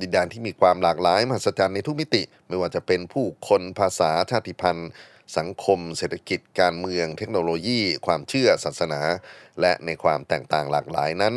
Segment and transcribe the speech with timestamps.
[0.00, 4.90] ดินแดนที่มีความหลากหลายมหัศจรรย์ในทุกมิติ ไม่ว่าจะเป็นผู้คนภาษาชาติพันธุ์
[5.36, 9.00] สังคม เศรษฐกิจ การเมือง เทคโนโลยี ความเชื่อศาสนา
[9.60, 11.34] และในความแตกต่างหลากหลายนั้น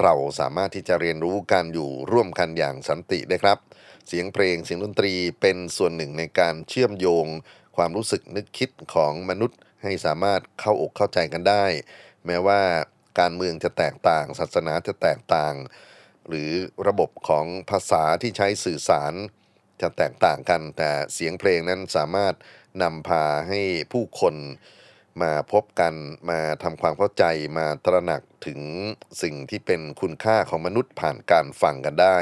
[0.00, 3.58] เราสามารถที่จะเรียนรู้การอยู่ร่วมกันอย่างสันติได้ครับ
[4.06, 7.26] เสียงเพลงเสียงดนตรีเป็นส่วนหนึ่งในการเชื่อมโยง
[7.76, 11.64] ความรู้สึกนึกคิดของมนุษย์ให้สามารถเข้าอกเข้าใจกันได้
[12.26, 12.60] แม้ว่า
[13.20, 15.54] การเมืองจะแตกต่าง ศาสนาจะแตกต่าง
[16.28, 16.52] หรือ
[16.86, 19.14] ระบบของภาษาที่ใช้สื่อสาร
[19.80, 22.34] จะแตกต่างกัน แต่เสียงเพลงนั้นสามารถ
[22.82, 23.60] นำพาให้
[23.92, 24.34] ผู้คน
[25.22, 25.94] มาพบกัน
[26.30, 27.24] มาทำความเข้าใจ
[27.58, 28.60] มาตระหนักถึง
[29.22, 32.18] สิ่งที่เป็นคุณค่าของมนุษย์ผ่านการฟังกันได้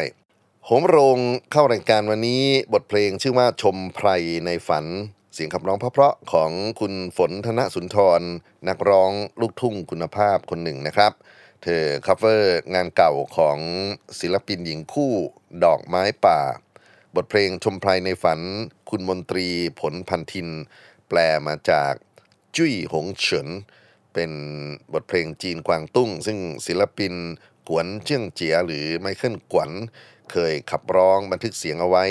[0.65, 1.19] โหมโรง
[1.53, 4.09] เข้ารายการวันนี้บทเพลงชื่อว่าชมไพร
[4.47, 4.87] ในฝัน
[5.35, 8.23] เสียงขับร้องเพราะๆของคุณฝนธนสุนทร
[8.69, 9.11] นักร้อง
[9.41, 11.13] ลูกทุ่งคุณภาพคนหนึ่งนะครับ
[11.67, 13.59] เธอ cover งานเก่าของ
[14.21, 15.15] ศิลปินหญิงคู่
[15.65, 16.41] ดอกไม้ป่า
[17.15, 18.41] บทเพลงชมไพรในฝัน
[18.91, 19.49] คุณมนตรี
[19.81, 20.49] ผลพันธิน
[21.09, 21.93] แปลมาจาก
[22.57, 23.49] จุ้ยหงเฉิน
[24.15, 24.33] เป็น
[24.93, 27.15] บทเพลงจีนกวางตุ้ง ซึ่งศิลปิน
[27.69, 29.71] กวนเจิ้งเจียหรือไมเคิลกวน
[30.31, 32.05] เคยขับร้องบันทึกเสียงเอาไว้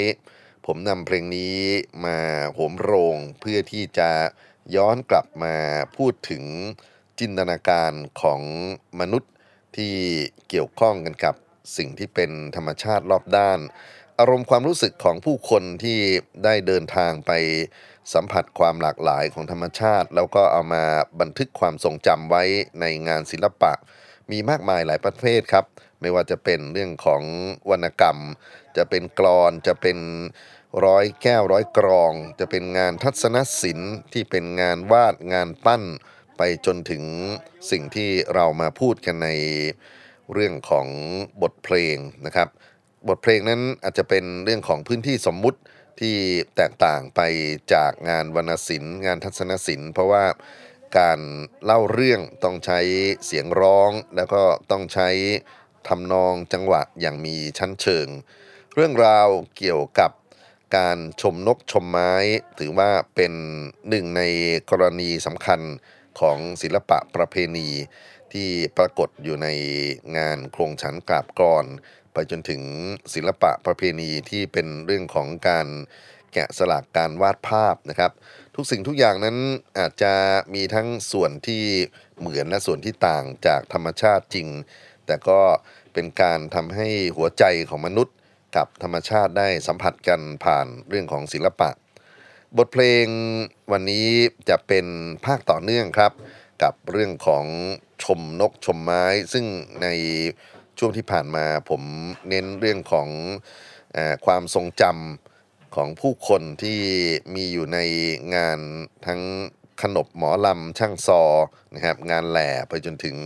[0.66, 1.58] ผมนำเพลงนี้
[2.06, 2.18] มา
[2.54, 4.10] โหมโรงเพื่อที่จะ
[4.76, 5.56] ย้อนกลับมา
[5.96, 6.44] พูดถึง
[7.20, 7.92] จินตนาการ
[8.22, 8.42] ของ
[9.02, 9.32] มนุษย์
[9.78, 9.96] ที่
[10.50, 11.36] เกี่ยวข้องกันกับ
[11.78, 13.60] สิ่งที่เป็นธรรมชาติรอบด้าน
[14.20, 16.00] อารมณ์ความรู้สึกของผู้คนที่
[16.44, 17.31] ได้เดินทางไป
[18.14, 20.84] สัมผัสความหลากหลายของธรรมชาติ แล้วก็เอามา
[21.22, 22.44] บันทึกความทรงจำไว้
[22.81, 23.74] ในงานศิลปะ
[24.31, 25.66] มีมากมายหลายประเภทครับ
[26.02, 27.24] ไม่ว่าจะเป็นเรื่องของ
[27.69, 28.18] วรรณกรรม
[28.78, 29.98] จะเป็นกรอนจะเป็น
[30.86, 35.84] ร้อยแก้วร้อยกรอง จะเป็นงานทัศนศิลป์ที่เป็นงานวาดงานปั้น
[36.38, 37.03] ไปจนถึง
[37.71, 39.30] สิ่งที่เรามาพูดกันใน
[40.33, 40.88] เรื่องของ
[41.41, 42.50] บทเพลงนะครับ
[43.07, 45.59] บทเพลงนั้นอาจจะเป็นเรื่องของพื้นที่สมมุติ
[46.00, 46.15] ที่
[46.56, 47.21] แตกต่างไป
[47.74, 50.25] จากงานวรรณศิลป์ งานทัศนศิลป์ เพราะว่า
[50.97, 51.19] การ
[51.65, 52.80] เล่าเรื่องต้องใช้
[53.25, 54.41] เสียงร้อง แล้วก็
[54.71, 55.09] ต้องใช้
[55.88, 58.07] ทำนองจังหวะอย่างมีชั้นเชิง
[58.75, 59.27] เรื่องราว
[59.57, 60.12] เกี่ยวกับ
[60.77, 62.13] การชมนกชมไม้
[62.59, 63.33] ถือว่าเป็น
[63.89, 64.21] หนึ่งใน
[64.69, 65.59] กรณีสำคัญ
[66.19, 67.69] ของศิลปะประเพณี
[68.33, 69.48] ที่ปรากฏอยู่ใน
[70.18, 71.65] งานโครงฉันกราบกรอน
[72.13, 72.62] ไปจนถึง
[73.13, 75.68] ศิลปะประเพณีที่เป็นเรื่องของการ
[76.33, 78.12] แกะสลักการวาดภาพนะครับ
[78.56, 79.38] ทุกสิ่งทุกอย่างนั้น
[79.77, 80.13] อาจจะ
[80.54, 81.63] มีทั้งส่วนที่
[82.19, 84.48] เหมือนและส่วนที่ต่างจากธรรมชาติจริง
[85.06, 85.39] แต่ก็
[85.94, 88.16] เป็นการทำให้หัวใจของมนุษย์
[88.56, 91.69] กับธรรมชาติได้สัมผัสกันผ่านเรื่องของศิลปะ
[92.60, 93.08] บทเพลง
[93.72, 94.08] วันนี้
[94.50, 94.86] จะเป็น
[95.26, 96.12] ภาคต่อเนื่องครับ
[96.64, 97.46] กับเรื่องของ
[98.04, 99.46] ชมนกชมไม้ ซึ่ง
[99.82, 99.88] ใน
[100.78, 101.82] ช่วงที่ผ่านมาผม
[102.30, 103.10] เน้นเรื่องของ
[103.96, 106.82] อความทรงจำของผู้คนที่
[107.36, 107.80] มีอยู่ใน
[108.36, 108.60] งาน
[109.06, 109.22] ทั้ง
[109.82, 111.24] ขนบหมอลำช่างซอ
[111.76, 113.18] นะครับงานแหล่ไปจนถึง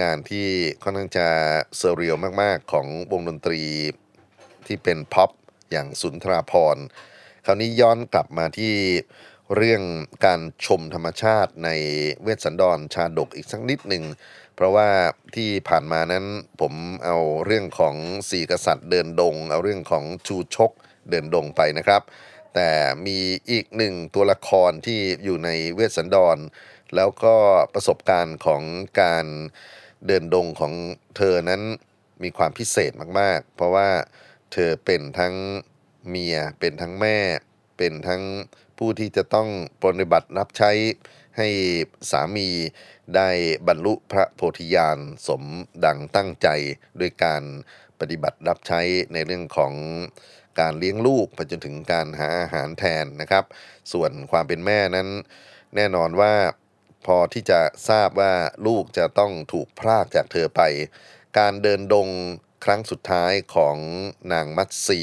[0.00, 0.46] งานที่
[0.82, 1.28] ค่อนข้างจะ
[1.76, 3.62] surreal มาก ๆ ของวงดนตรี
[4.66, 5.30] ที่เป็นพ็อป
[5.70, 6.78] อย่างสุนทราภรณ์
[7.46, 8.74] คราวนี้ย้อนกลับมาที่
[9.56, 9.82] เรื่อง
[10.26, 11.70] การชมธรรมชาติใน
[12.22, 14.04] เวสสันดรชาดกอีกสักนิดหนึ่ง
[14.54, 14.88] เพราะว่า
[15.36, 16.24] ที่ผ่านมานั้น
[16.60, 16.74] ผม
[17.04, 17.96] เอาเรื่องของ
[18.30, 20.70] สี่กษัตริย์เดินดง เอาเรื่องของชูชก
[21.10, 22.02] เดินดงไปนะครับ
[22.54, 22.70] แต่
[23.06, 23.18] มี
[23.50, 26.38] อีกหนึ่งตัวละครที่อยู่ในเวสสันดร
[26.96, 27.34] แล้วก็
[27.74, 28.62] ประสบการณ์ของ
[29.00, 29.26] การ
[30.06, 30.72] เดินดงของ
[31.16, 31.62] เธอนั้น
[32.22, 33.88] มีความพิเศษมาก ๆ เพราะว่า
[34.52, 35.34] เธอเป็นทั้ง
[36.08, 37.18] เมีย เป็นทั้งแม่
[37.78, 38.22] เป็นทั้ง
[38.78, 39.48] ผู้ที่จะต้อง
[39.82, 40.72] ปฏิบัติรับใช้
[41.38, 41.48] ให้
[42.10, 42.48] สามี
[43.16, 43.28] ได้
[43.66, 45.42] บรรลุพระโพธิญาณสม
[45.84, 46.48] ดังตั้งใจ
[47.00, 47.42] ด้วยการ
[48.00, 48.80] ปฏิบัติรับใช้
[49.12, 49.72] ในเรื่องของ
[50.60, 53.44] การเลี้ยงลูกไปจนถึงการหาอาหารแทนนะครับ
[53.92, 55.08] ส่วนความเป็นแม่นั้น
[55.76, 56.34] แน่นอนว่า
[57.06, 58.34] พอที่จะทราบว่า
[58.66, 60.62] ลูกจะต้องถูกพรากจากเธอไป
[61.38, 62.08] การเดินดง
[62.64, 63.76] ครั้งสุดท้ายของ
[64.32, 65.00] นางมัตสี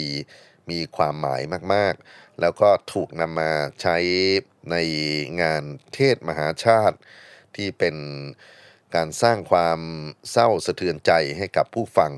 [0.72, 1.42] มีความหมาย
[1.74, 3.52] มากๆ แล้วก็ถูกนำมา
[3.82, 3.98] ใช้
[4.72, 4.76] ใน
[5.42, 5.64] งาน
[5.94, 6.98] เทศมหาชาติ
[7.56, 7.96] ที่เป็น
[8.96, 9.80] การสร้างความ
[10.32, 12.14] เศร้าสะเทือนใจให้กับผู้ฟัง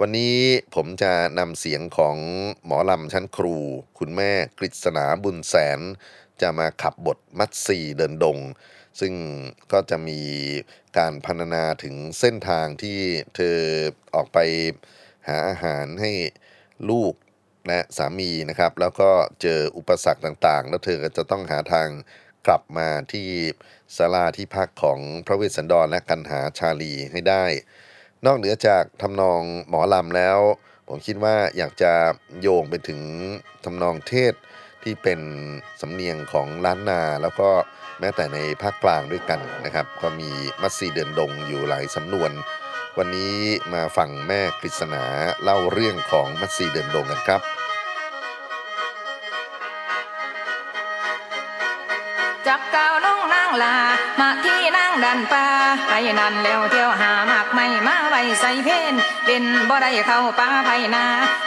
[0.00, 0.38] วันนี้
[0.74, 2.16] ผมจะนำเสียงของ
[2.64, 3.56] หมอลำชั้นครู
[3.98, 5.80] คุณแม่กฤษณาบุญแสน
[6.40, 8.38] จะมาขับบทมัดสีเดินดง
[9.00, 9.14] ซึ่ง
[9.72, 10.20] ก็จะมี
[10.98, 12.98] การพรรณนาถึงเส้นทางที่
[13.34, 13.56] เธอ
[14.14, 14.38] ออกไป
[15.28, 16.12] หาอาหารให้
[16.90, 17.14] ลูก
[17.68, 19.10] และสามีนะครับ แล้วก็
[19.42, 21.88] เจออุปสรรคต่างๆ แล้วเธอก็จะต้องหาทาง
[22.46, 23.28] กลับมาที่
[23.96, 27.44] ศาลาที่พักของพระเวสสันดรและกันหาชาลีให้ได้
[28.26, 30.38] นอกเหนือจากทำนองหมอลำแล้ว
[30.88, 31.92] ผมคิดว่าอยากจะ
[32.40, 33.00] โยงไปถึง
[33.64, 34.34] ทำนองเทศ
[34.82, 35.20] ที่เป็น
[35.80, 37.50] สำเนียงของล้านนา แล้วก็
[38.00, 40.30] แม้แต่ในภาคกลางด้วยกันนะครับ ก็มี
[40.62, 42.30] มัสซีเดินดงอยู่หลายสำนวน
[42.98, 43.36] วันนี้
[43.74, 45.04] มาฟังแม่กฤษณา
[45.42, 53.76] เล่าเรื่องของมัสซีเดินดงกันครับางลา
[54.20, 55.44] มาที่นางดันป่า
[55.88, 58.94] ไปนั่นแล้วเที่ยวหาหมากไม่มาไว้ใส่เพน
[59.26, 61.04] เป็นบ่ได้เข้าป่าไผนา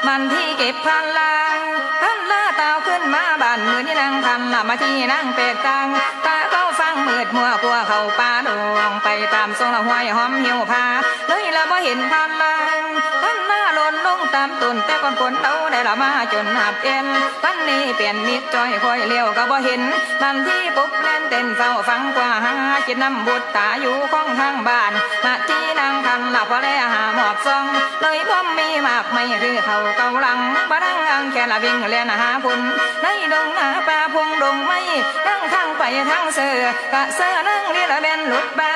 [0.08, 1.58] มันที่เก็บพันลาง
[2.02, 5.88] พันลาตาวขึ้นมาบ้านมือนี่นางทันละมาที่นางเป็ดตัง
[6.26, 10.86] ตาก็ฟังมืดมัวกลัวเข้าป่าดวงไปตามทรงละห้วยหอมเหี่ยวพา
[11.28, 12.84] เลยละบ่เห็นพันลาง
[13.22, 17.06] พันลาหล่นลงตามต้นแต่ก่อนคนเอาได้ละมาจนหับเอ็น
[17.44, 19.82] พันนี้เปลี่ยนมิดจอยคอยเลี้ยวก็บ่เห็น
[20.22, 20.92] บันที่ปุ๊บ
[21.34, 22.54] เต้นเฝ้าฟังกว่าหา
[22.88, 24.92] จิตนำบุตรตาอยู่ของทางบ้าน
[25.24, 27.66] มาที่นางคันหลับพอแลหาหมอบซอง
[28.02, 32.60] เลยพ่อมมีมากไม่คือเขาเกาลังบารังอังแค่ละวิ่งเลียนหาพุ่น
[33.02, 34.80] ในดงนาป่าพงดงไม่
[35.28, 38.74] นั่งทางไปทางเสือกะเสือนั่งเรียละเบนหลุดบา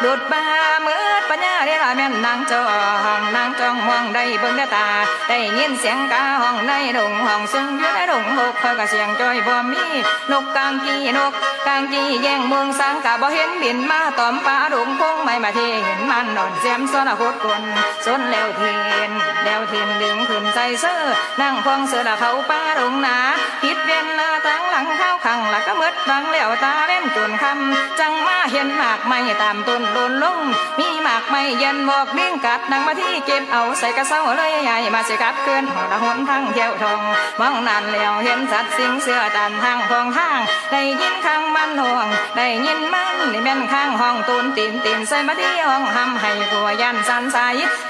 [0.00, 0.42] หลุดบา
[0.82, 2.62] เมื่อ ปัญญาเด้ละแม่นนางจอ
[3.18, 4.86] งนางจองมองได้เบิ่งได้ตา
[5.28, 9.84] ได้ยินเสียงกาห้องในดงห้องซึ่งอยู่ในดงหกคอกะเสียงจอยบ่มี
[10.32, 11.32] นกกางกีนก
[11.66, 17.62] กางกีแย่งเมืองสังกะบ่เห็นบินมาตอมป่าดงพงไม่มาเที่เห็นมันนอนเสียมซ้อนโคตรกล
[18.04, 19.10] สนแล้วเทียน
[19.44, 21.02] แล้วเทียนดึงขึ้นใส่เสื้อ
[21.40, 23.16] นั่งพองเสื้อละเขาป่าดงหนา
[23.62, 30.38] ผิดเวียนหน้าตั้งหลังเข้าขังละก็มืดบังแล้วตาเล่นจนคำจังมาเห็นหมากไม่ตามต้นโดนลง
[30.78, 37.00] มีหมากไม่เย็นบอกเลี้ยงกัดนังมาที่เก็บเอาใส่กระเซ้าเลยใหญ่มาสิกัดเกินหัวละหนทั้งเที่ยวทอง
[37.40, 40.38] มองนานแล้วเห็นสัตว์สิงเสือตันทางพองทาง
[40.72, 42.06] ได้ยินข้างมันห่วง
[42.36, 47.38] ได้ยินมันนี่แม่นข้างห้องตูนตีนตีนใส่มาที่ห้องหำให้กัวยันสันใส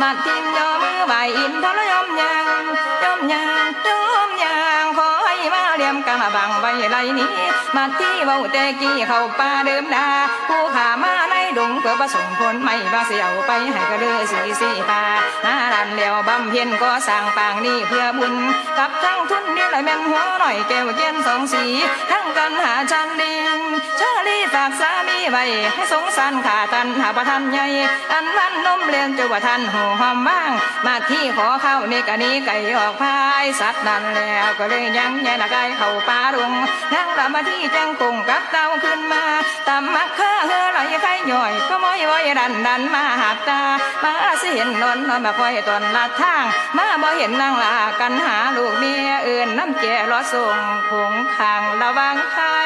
[0.01, 2.63] มาทิมยอมือใบอินทรยอมยาง
[3.03, 3.89] ยอมยางย
[4.29, 5.18] มยางขอ
[5.55, 7.29] มาเลี่ยมกันบังไว้ไรนี้
[7.77, 10.07] มาที่เบาแต่กี้เข้าป่าเดิมดา
[10.49, 15.05] ผู้ขามาในดงเพื่อประสงผลไม่บาเสียวไปให้กระเลือสีสีตา
[15.43, 18.35] หน้าดันแล้วบำเพ็ญก็สร้างปางนี้เพื่อบุญ
[18.79, 21.65] กับทั้งทุนนี่เลยแม่นหัวหน่อยแก้วเกียนสองสี
[22.11, 23.59] ทั้งกันหาจันดิง
[23.99, 27.67] ชาลีฝากสามีไว้ให้สงสารขาตันหาประทันใหญ่
[28.13, 30.51] อันวันนมเลี้ยงจ้าประทันหูหอมบ้าง
[30.87, 36.53] มาที่ขอเข้าในกะนี้ไก่ออกพายสัตว์นั่นแล้วก็เลยยังแย่ละไก่เข้าป่าดง
[36.95, 39.23] นั่งละมาที่จังคงกับเต้าขึ้นมา
[39.69, 43.61] ตามมักข้าเฮอไหลไข่ย่อยก็มอยว้อยดันดันมาหักตา
[44.03, 46.45] มาสิเห็นนอนนอนมาคอยตอนลาดทาง
[46.77, 50.59] มาบ่เห็นนางลากันหาลูกเมียอื่นน้ำแก่รอส่ง
[50.91, 52.57] คงทางระวังไข่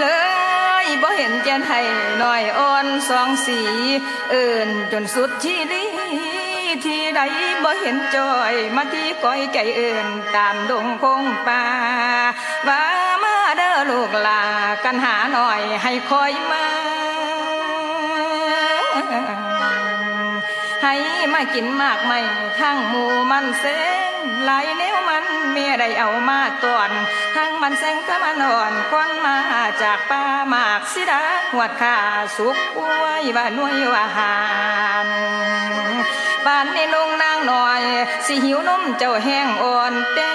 [0.00, 0.04] เล
[0.84, 1.86] ยบ่เห็นเจนไทย
[2.18, 3.60] หน่อยอ่อนสองสี
[4.30, 5.58] เอื่นจนสุดที่
[7.16, 7.22] ใด
[7.64, 10.06] บ่เห็นจอยมาที่ก้อยไก่เอื่น
[10.36, 11.64] ตามดงคงป่า
[12.68, 12.82] ว่า
[13.22, 14.42] มาเด้อลูกลา
[14.84, 16.66] กันหาหน่อยให้คอยมา
[20.82, 20.94] ให้
[21.34, 22.20] มากินมากไม่
[22.60, 23.82] ทั้งหมูมันเส้
[24.12, 26.90] นหลายแนวมันเมียได้เอามาตอน
[27.36, 29.36] ทั้งมันแสงก็มานอนก้อนมา
[29.82, 31.22] จากป่าหมากสิดา
[31.54, 31.96] หวดขา
[32.36, 34.34] สุกป่วยว่าน่วยว่าหา
[35.06, 35.08] น
[36.46, 37.82] บ้านในลงนางหน่อย
[38.26, 40.32] สิหิวนมเจ้าแห้งอ่อนแต่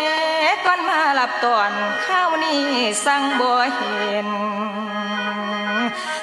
[0.66, 1.72] ก้อนมาหลับตอน
[2.06, 2.64] ข้าวนี้
[3.06, 4.30] สั่งบ่เห็น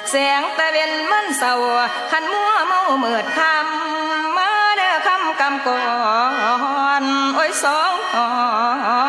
[0.09, 1.53] แสงตะเวนมันเศร้า
[2.11, 5.83] ขันมัวเมาเมิดคำมาเด้อคำกำก่อ
[7.01, 7.03] น
[7.35, 8.29] โอ้ยสองหอ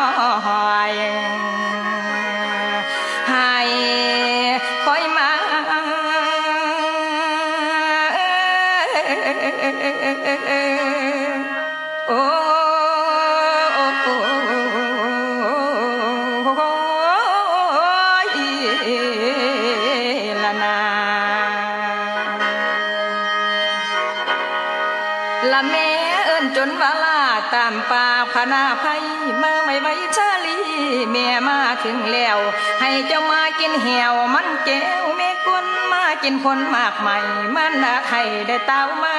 [36.41, 37.17] มากินมากใหม่
[37.55, 39.17] มันนาไทยได้เต้ามา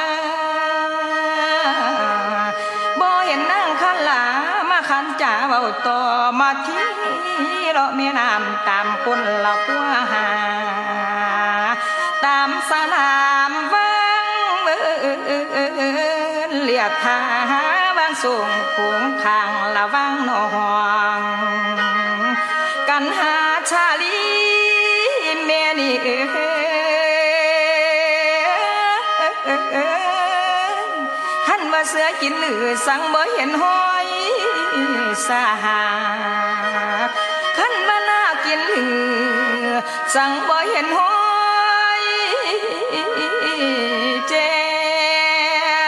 [3.01, 4.23] บ่เห็นนางคันหลา
[4.71, 6.01] มาคันจ่าเบาต่อ
[6.41, 6.87] มาที่
[7.73, 10.29] เราะม่น้ำตามคนเรากัวหา
[12.25, 13.13] ตามสนา
[13.51, 13.93] มวั
[14.25, 14.27] ง
[14.63, 17.19] เมืองเลียดทา
[17.99, 20.45] บางส่งผงทางละวังนอ
[21.19, 21.92] ง
[32.23, 34.09] กินหรือสั่งบ่เห็นห้อย
[35.27, 35.83] สาหา
[37.57, 38.87] ขันว่าน่ากินหรื
[39.65, 39.67] อ
[40.15, 41.17] สั่งบ่เห็นห้อ
[42.01, 42.03] ย
[44.29, 44.35] เจ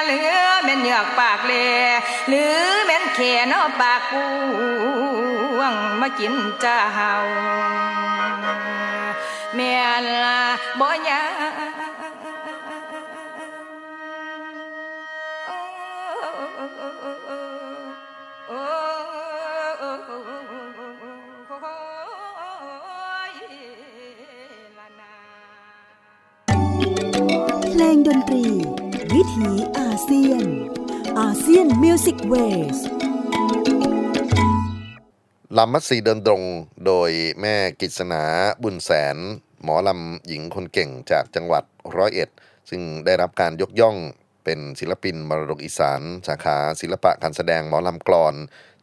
[0.04, 1.52] เหลือแม่นเหยือกปากเล
[2.28, 3.18] หรือแม่นแข
[3.52, 4.14] นอปากก
[5.58, 6.80] วงมากินเจ้า
[9.54, 10.40] แม่นละ
[10.80, 11.22] บ่ยา
[28.06, 28.46] ดนตรี
[29.14, 30.44] วิถีอาเซียน
[31.20, 32.34] อาเซียนมิวสิกเว
[32.76, 32.78] ส
[35.56, 36.42] ลำมัดสีเดินตรง
[36.86, 38.24] โดยแม่กิษณา
[38.62, 39.16] บุญแสน
[39.62, 41.64] หมอลำหญิงคนเก่งจากจังหวัด
[41.96, 42.28] ร้อยเอ็ด
[42.70, 43.96] ซึ่งได้รับการยกย่อง
[44.44, 48.34] เป็นศิลปินมรดกอีสาน สาขาศิลปะการแสดงหมอลำกลอน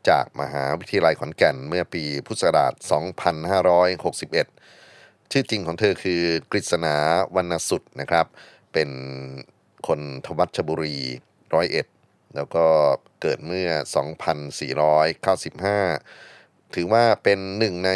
[0.09, 2.73] จากมหาวิทยาลัยขอนแก่นเมื่อปีพุทธศักราช
[4.51, 6.95] 2561 ชื่อจริงของเธอคือกฤษณา
[7.35, 8.27] วรรณสุดนะครับ
[8.73, 8.89] เป็น
[9.87, 10.97] คนทวัชบุรี
[11.53, 11.87] ร้อยเอ็ด
[12.35, 12.65] แล้วก็
[13.21, 13.69] เกิดเมื่อ
[15.37, 17.91] 2495 ถือว่าเป็นหนึ่งใน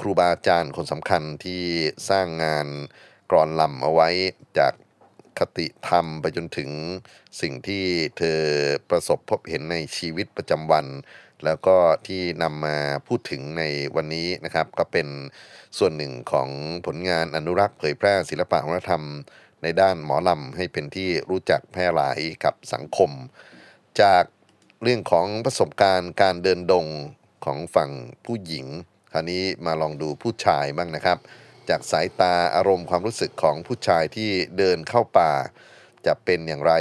[0.00, 1.62] ครูบาอาจารย์คนสำคัญที่
[2.08, 2.66] สร้างงาน
[3.30, 4.08] กรอนลำเอาไว้
[4.58, 4.72] จาก
[5.38, 6.70] คติธรรมไปจนถึง
[7.40, 7.84] สิ่งที่
[8.18, 8.40] เธอ
[8.90, 10.86] ประสบพบเห็นในชีวิตประจำวัน
[11.44, 11.76] แล้วก็
[12.06, 12.76] ที่นำมา
[13.06, 13.62] พูดถึงใน
[13.96, 15.08] วันนี้นะครับ ก็เป็น
[15.78, 16.48] ส่วนหนึ่งของ
[16.86, 19.04] ผลงานอนุรักษ์เผยแพร่ศิลปะวัฒนธรรม
[19.62, 23.10] ในด้านหมอลำให้เป็นที่รู้จักแพร่หลายกับสังคม
[24.00, 24.24] จาก
[24.82, 26.86] เรื่องของประสบการณ์การเดินดง
[27.44, 27.90] ของฝั่ง
[28.24, 28.66] ผู้หญิง
[29.12, 31.18] คราวนี้มาลองดูผู้ชายบ้างนะครับ
[31.68, 35.32] จากสายตาอารมณ์ความรู้สึกของผู้ชายที่เดินเข้าป่า
[36.06, 36.72] จะเป็นอย่างไร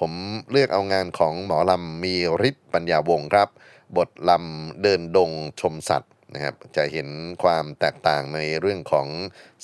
[0.00, 0.12] ผม
[0.50, 2.14] เลือกเอางานของหมอลำมี
[2.48, 3.48] ฤทธิ์ปัญญาวงครับ
[3.96, 7.08] บทลำเดินดงชมสัตว์นะครับจะเห็น
[7.42, 9.08] ความแตกต่างในเรื่องของ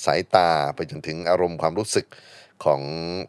[0.05, 2.05] สายตาไปจนถึงอารมณ์ความรู้สึก
[2.65, 2.81] ของ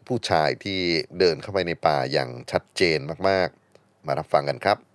[0.07, 0.79] ผู้ชายที่
[1.19, 4.90] เดินเข้าไปในป่าอย่างชัดเจนมากๆ มารับฟังกันครับ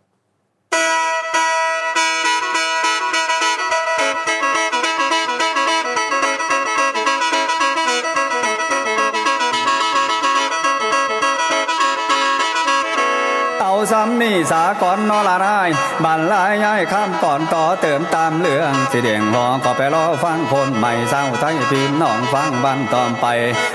[13.93, 15.69] ซ้ำนี่สากลนอละนาย
[16.05, 23.27] บันลายย้ายข้ามก่อนต่อเติมตามเรื่องสิเดียงหอก็ไปรอฟังคนใหม่เศร้าไทยพี่น้องฟังบันตอมไป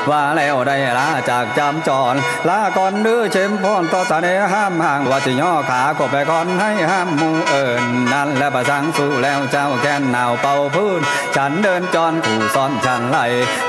[0.09, 2.15] ว่าแล้วได้ลาจากจำจร
[2.49, 11.01] ลาก่อนเดื้อเชมพรต่อสะเนห้ามห่างว่าสิย่อขาก็ไปก่อนให้ห้ามมูเอิญนั่นและประสังสู้แล้วเจ้าแค้นหนาวเป่าพื้น
[11.35, 13.17] ฉันเดินจรผู้ซ้อนฉันไหล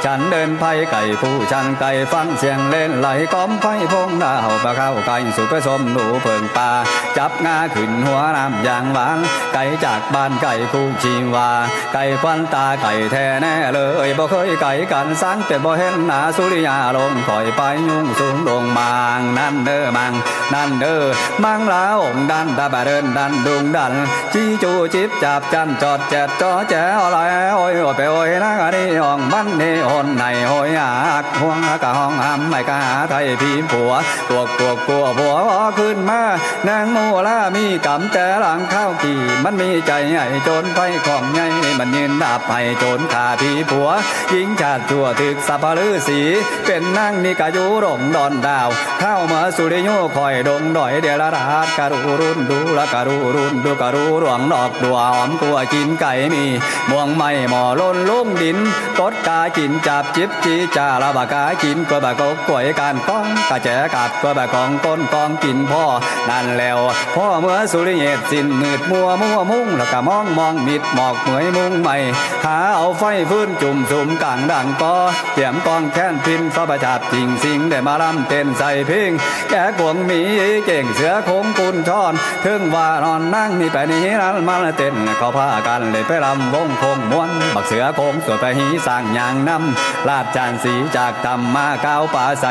[0.04, 6.70] ฉันเดินไพ่ไก่ผู้ฉันไก่ฟังเสียงเล่นไหลก้อมไพ่พงดาวปลาเข้าไก่สุไปสมหนูเพิงป่า
[7.18, 9.18] จับงาขึ้นหัวน้ำอย่างหวาน
[9.54, 11.50] ไก่จากบ้านไก่คู่ชีวา
[11.92, 20.12] ไก่ควันตาไก่แท้แน่เลยบ่เคยไก่กันสังแต่บ่เห็นหน้าสุริยาลงคอยไปยุ่งสูงลงมางนั่นเด้อมัง
[20.54, 21.02] นั่นเด้อ
[21.44, 23.92] มังลาองดันตาบาเดินดันดุงดัน
[24.32, 27.18] จีจูจิบจับจันจอดแจดจอแจอะไร
[27.56, 33.92] โอ้ยโอ้ยไปโอ้ยนะกะนี่ห้องมันนี่หนในโอ้ยอักห่วงกะห้องห้ำไม่กะหาไทยพีผัว
[34.28, 35.34] ตัวตัวกลัวผัว
[35.78, 36.21] ขึ้นมา
[36.68, 41.46] นางโมลามีกำแต่หลังข้าวกี่มันมีใจใหญ่โจนไฟของใหญ่
[41.78, 43.88] มันยืนดาบให้โจนขาพี่ผัว
[44.30, 46.20] หญิงชาติชั่วถึกสัพลือสี
[46.66, 48.68] เป็นนางนี่กะยุรงดอนดาว
[49.00, 56.44] เข้ามาสุริโยคอยดงดอยเดลราดการูรุนดูละการูรุนดูการูหลวงดอกดัวหอมกลัวกินไก่มี
[56.90, 58.58] ม่วงไม่หมอล้นลุ่งดิน
[58.98, 65.84] กดกากินจับจิบจีจาละบากากินกล้วยบากกกล้วยการก้องกะแจกัดกล้วยบากองก้นกองกินพ่อ
[66.28, 66.78] นั่นแล้ว
[67.14, 71.96] พ่อเมื่อสุริเยตสิ้นมืดมัวมัวมุ่งแล้วก็มองมองมิดหมอกเหมยมุ่งใหม่
[72.44, 74.94] หาเอาไฟฟื้นจุ่มสุ่มกลางดังก็
[75.34, 79.10] เตรียมกองแค้นพินฟ้าประจับจริงสิงได้มาลำเต้นใส่เพลง
[79.50, 80.20] แกกวงมี
[80.66, 92.46] เก่งเสือโคงกุนช่อนถึงว่านอนนั่งนี่ไปนี้นั้นมาเต้นเขาพากันเลยไปลำวงคงม้วนบักเสือโคงสวยไปหีสร้างยางน้ำลาดจานสีจากธรรมมาก้าวป่าใส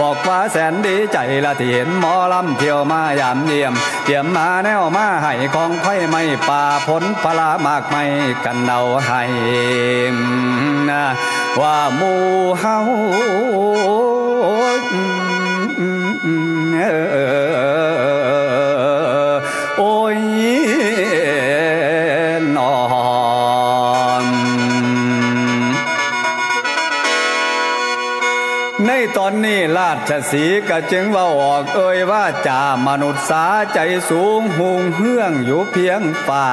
[0.00, 8.04] บอกว่าแสนดีใจละที่เห็นหมอลำเที่ยวมาายามเยี่ยมเตรียมมาแนวมาให้ของไผ่ไม่ป่าผลปลามากไม่
[8.44, 9.22] กันเอาให้
[10.90, 11.04] นะ
[11.60, 12.20] ว่าหมู่
[12.60, 12.76] เฮา
[13.52, 33.78] โราชสีก็จึงว่าออกเอ่ยว่าจามนุษย์สาใจ
[34.10, 36.46] สูงหุงเฮื่องอยู่เพียงป่า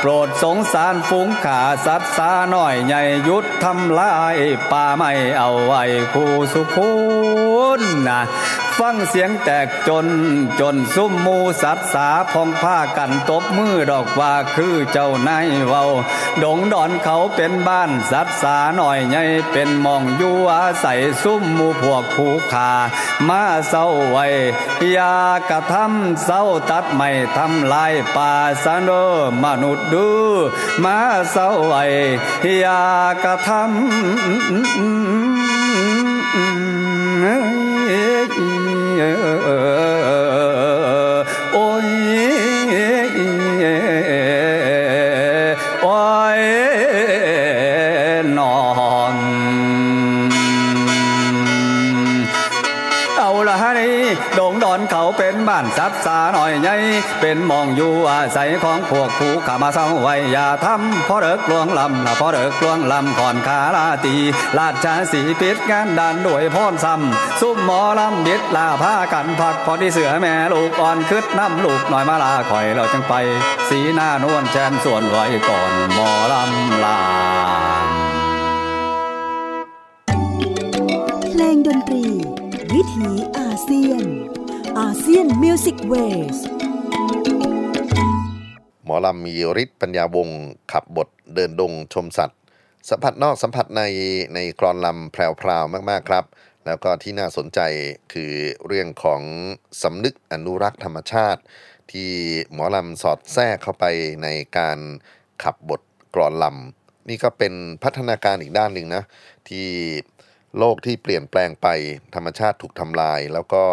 [0.00, 4.36] โปรดสงสารฝูงขาสัตว์สาหน่อยใหญ่ยุดทำลาย
[4.70, 6.90] ป่าไม่เอาไว้คู่สุขู
[7.80, 8.20] นนะ
[8.78, 10.06] ฟังเสียงแตกจน
[10.60, 15.84] จนซุ้มมูสัตสาพองผ้ากันตบมือดอกว่าคือเจ้านายเว้า
[16.42, 22.70] ดงดอนเขาเป็นบ้านสัตสาหน่อยใหญ่เป็นมองอยู่อาศัยซุ้มมูพวกผูขา
[23.28, 24.26] มาเศร้าไว้
[24.96, 25.14] ยา
[25.50, 28.32] กระทำเศร้าตัดไม่ทำลายป่า
[28.64, 29.04] สะเนอ
[29.42, 30.08] มนุษย์ดู
[30.84, 30.98] มา
[31.30, 31.84] เศร้าไว้
[32.64, 32.82] ยา
[33.24, 37.53] กระทำ
[39.44, 39.83] Uh.
[55.54, 56.76] บ้านซับสาหน่อยใหญ่
[57.20, 64.14] เป็นมองอยู่อาศัยของพวกผู้ขามาเศร้าไว้อย่าทำพอเลิกลวงลำละพอเลิกลวงลำก่อนขาลาตี
[64.58, 73.14] ลาดชาสีปิดงานดันด้วยพรซ้ำซุ่มหมอลำบิดลาผ้ากันพักพอที่เสือแม่ลูกอ่อนคืดน้ำลูกหน่อยมาลาคอยเราจังไป
[73.68, 77.00] สีหน้านวลแชนส่วนไว้ก่อนหมอลำลา
[81.30, 82.04] เพลงดนตรี
[82.72, 84.13] วิถีอาเซียน
[85.04, 86.38] ASEAN Music Ways
[88.84, 90.28] หมอลำมีฤทธิ์ปัญญาวง
[90.72, 92.38] ขับบทเดินดงชมสัตว์
[92.90, 93.82] สัมผัสนอกสัมผัสใน
[94.34, 96.24] ในกลอนลำแพรวๆมากๆครับ
[96.66, 97.60] แล้วก็ที่น่าสนใจ
[98.12, 98.32] คือ
[98.66, 99.22] เรื่องของ
[99.82, 101.42] สำนึกอนุรักษ์ธรรมชาติ
[101.92, 102.10] ที่
[102.52, 103.84] หมอลำสอดแทรกเข้าไป
[104.22, 104.78] ในการ
[105.42, 105.80] ขับบท
[106.14, 109.02] กลอนลำนี่ก็เป็นพัฒนาการอีกด้านหนึ่งนะ
[109.48, 109.68] ที่
[110.58, 111.68] โลกที่เปลี่ยนแปลงไป
[112.14, 113.64] ธรรมชาติถูกทำลาย แล้วก็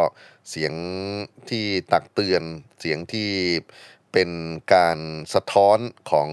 [0.49, 0.73] เสียง
[1.49, 2.43] ที่ตักเตือน
[2.80, 3.30] เสียงที่
[4.13, 4.30] เป็น
[4.73, 4.99] การ
[5.34, 5.80] สะท้อน
[6.12, 6.30] ของ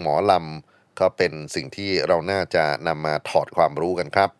[0.00, 4.30] หมอลำก็เป็นสิ่งที่เราน่าจะนำมาถอดความรู้กันครับ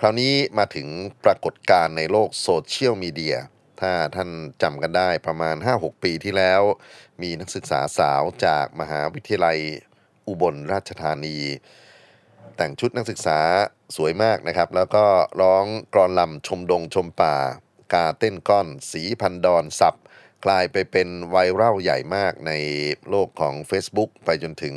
[0.02, 0.88] ราวนี้มาถึง
[1.24, 3.36] ปรากฏการณ์ในโลกโซเชียลมีเดีย
[3.80, 4.30] ถ้าท่าน
[4.62, 6.62] จำกันได้ประมาณ 5-6 ปีที่แล้ว
[7.22, 9.58] มีนักศึกษาสาวจากมหาวิทยาลัย
[10.26, 11.38] อุบลราชธานี
[12.56, 13.38] แต่งชุดนักศึกษา
[13.96, 15.04] สวยมากนะครับ แล้วก็
[15.40, 17.36] ร้องกรอนลำชมดงชมป่า
[17.92, 19.94] กาเต้นก้อน สีพันดอนสับ
[20.44, 22.52] กลายไปเป็นไวรัลใหญ่มากใน
[23.08, 24.76] โลกของ Facebook ไปจนถึง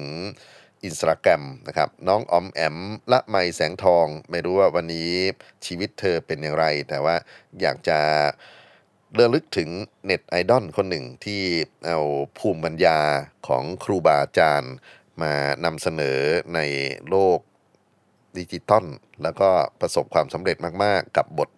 [0.84, 2.78] อินสตาแกรมนะครับ น้องออมแอม
[3.12, 5.12] ละไมแสงทอง ไม่รู้ว่าวันนี้
[5.66, 7.16] ชีวิตเธอเป็นอย่างไร แต่ว่า
[7.62, 8.00] อยากจะ
[9.14, 9.70] เลือลึกถึง
[10.06, 11.42] เน็ตไอดอลคนหนึ่งที่
[11.86, 12.00] เอา
[12.38, 13.00] ภูมิปัญญา
[13.48, 14.74] ของครูบาอาจารย์
[15.22, 15.34] มา
[15.66, 16.20] นำเสนอ
[16.56, 16.60] ใน
[17.10, 17.40] โลก
[18.38, 18.86] ดิจิตอล
[19.24, 19.50] แล้วก็
[19.82, 21.50] ประสบความสำเร็จมาก ๆ กับบท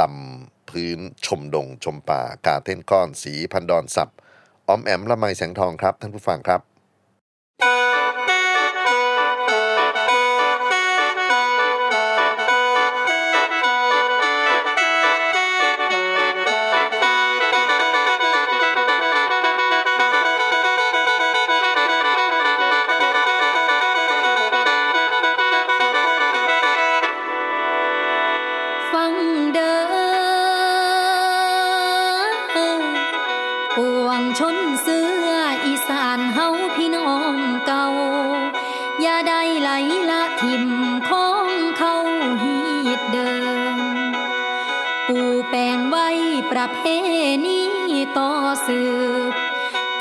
[0.00, 4.08] ลำ พื้น ชมดง ชมป่ากาเท่นก้อน สีพันดอนสับ
[4.68, 6.71] ออมแอมละไมแสงทองครับ ท่านผู้ฟังครับ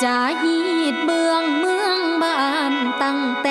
[0.04, 0.62] จะยี
[0.94, 2.40] ดเบืองเมืองบ้า
[2.72, 3.50] นตั้งแต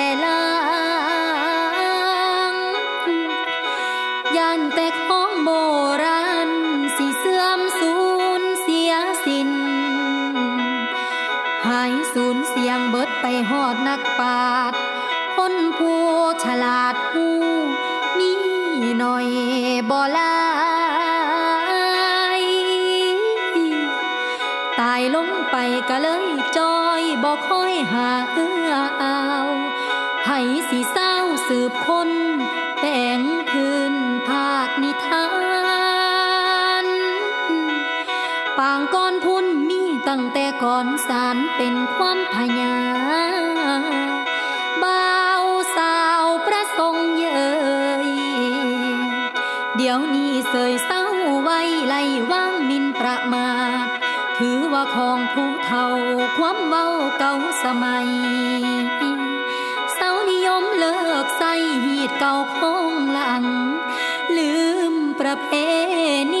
[65.33, 65.55] ประเพ
[66.33, 66.35] ณ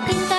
[0.00, 0.29] Ating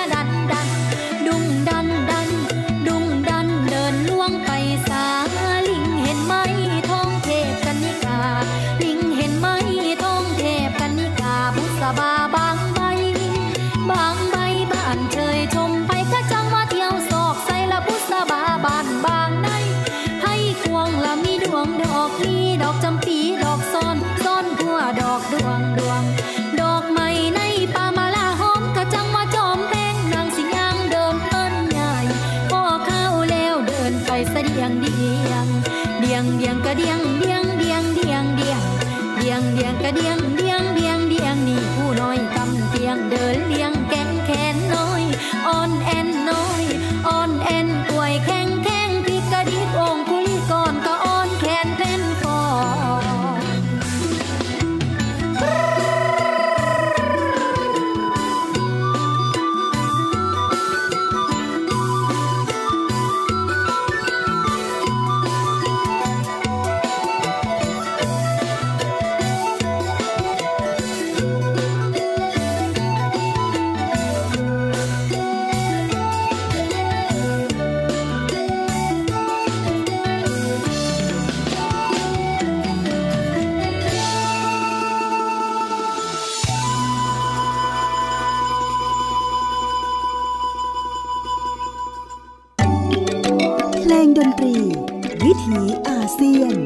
[96.02, 96.56] ASEAN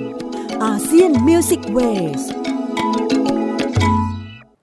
[0.65, 2.23] ASEAN Music Ways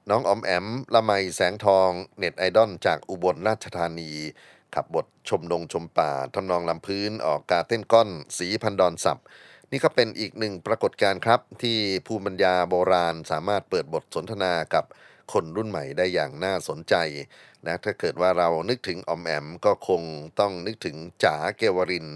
[0.09, 4.11] น้องอมแอม ละไมแสงทอง เน็ตไอดอลจากอุบลราชธานี
[4.75, 9.21] ขับบทชมดงชมป่าทำนองลำพื้นออกกาเต้นก้อน สีพันดอนสับ
[9.71, 14.85] นี่ก็เป็นอีกหนึ่งปรากฏการณ์ครับ ที่ภูมิปัญญาโบราณสามารถเปิดบทสนทนากับ
[15.33, 16.95] คนรุ่นใหม่ได้อย่างน่าสนใจ
[17.65, 20.01] นะถ้าเกิดว่าเรานึกถึงออมแอมก็คง
[20.39, 22.07] ต้องนึกถึงจ๋าเกวริน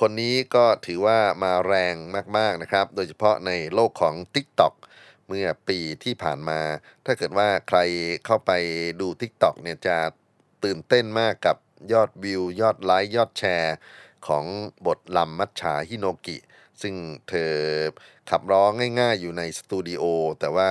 [0.00, 1.94] คนนี้ก็ถือว่ามาแรง
[2.36, 4.74] มากๆนะครับ โดยเฉพาะในโลกของ TikTok
[5.28, 6.60] เมื่อปีที่ผ่านมา
[7.04, 7.78] ถ้าเกิดว่าใคร
[8.26, 8.52] เข้าไป
[9.00, 9.96] ดู TikTok เนี่ยจะ
[10.64, 11.56] ตื่นเต้นมากกับ
[11.92, 13.76] ยอดวิว ยอดไลค์ ยอดแชร์
[14.26, 14.44] ของ
[14.86, 16.38] บทลำมัชชาฮิโนกิ
[16.82, 16.94] ซึ่ง
[17.28, 17.52] เธอ
[18.30, 20.04] ขับร้องง่ายๆ อยู่ในสตูดิโอ
[20.40, 20.68] แต่ว่า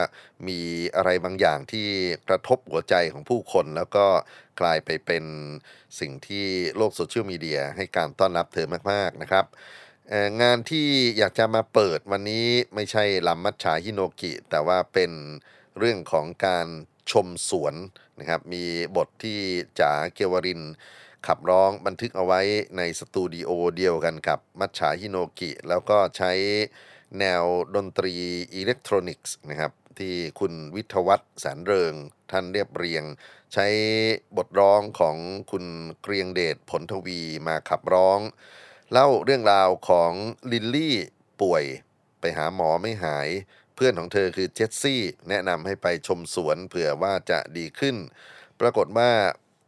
[0.48, 0.60] มี
[0.96, 1.88] อะไรบางอย่างที่
[2.28, 4.06] กระทบหัวใจของผู้คน แล้วก็
[4.62, 5.26] กลายไปเป็น
[6.00, 9.46] สิ่งที่โลกโซเชียลมีเดียให้การต้อนรับเธอมากๆนะครับ
[10.42, 10.88] งานที่
[11.18, 15.12] อยากจะมาเปิดวันนี้ไม่ใช่ลำมัชชาฮิโนกิ แต่ว่าเป็น
[15.80, 16.68] เรื่องของการ
[17.12, 17.76] ชมสวน
[18.20, 18.64] นะครับ มี
[18.98, 19.40] บทที่
[19.80, 20.62] จ๋าเกวริน
[21.28, 22.42] ขับร้องบันทึกเอาไว้
[22.78, 26.32] ในสตูดิโอเดียวกันกับมัชชาฮิโนกิ แล้วก็ใช้
[27.20, 27.44] แนว
[27.76, 28.14] ดนตรี
[28.56, 31.94] อิเล็กทรอนิกส์นะครับที่คุณวิทวัฒน์แสนเริง
[32.32, 33.04] ท่านเรียบเรียง
[33.54, 33.68] ใช้
[34.38, 35.18] บทร้องของ
[35.52, 35.66] คุณ
[36.02, 38.20] เกรียงเดชผลทวีมาขับร้อง
[38.92, 40.12] เล่าเรื่องราวของ
[40.52, 40.96] ลิลลี่
[41.42, 41.64] ป่วย
[42.20, 43.30] ไปหาหมอไม่หาย
[43.76, 47.96] เพื่อนของเธอคือเจสซี่ แนะนำให้ไปชมสวนเผื่อว่าจะดีขึ้น
[48.60, 49.12] ปรากฏว่า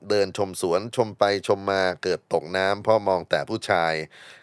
[0.09, 3.93] เดินชมสวนชมไปชมมาเกิดตกน้ำเพราะมองแต่ผู้ชาย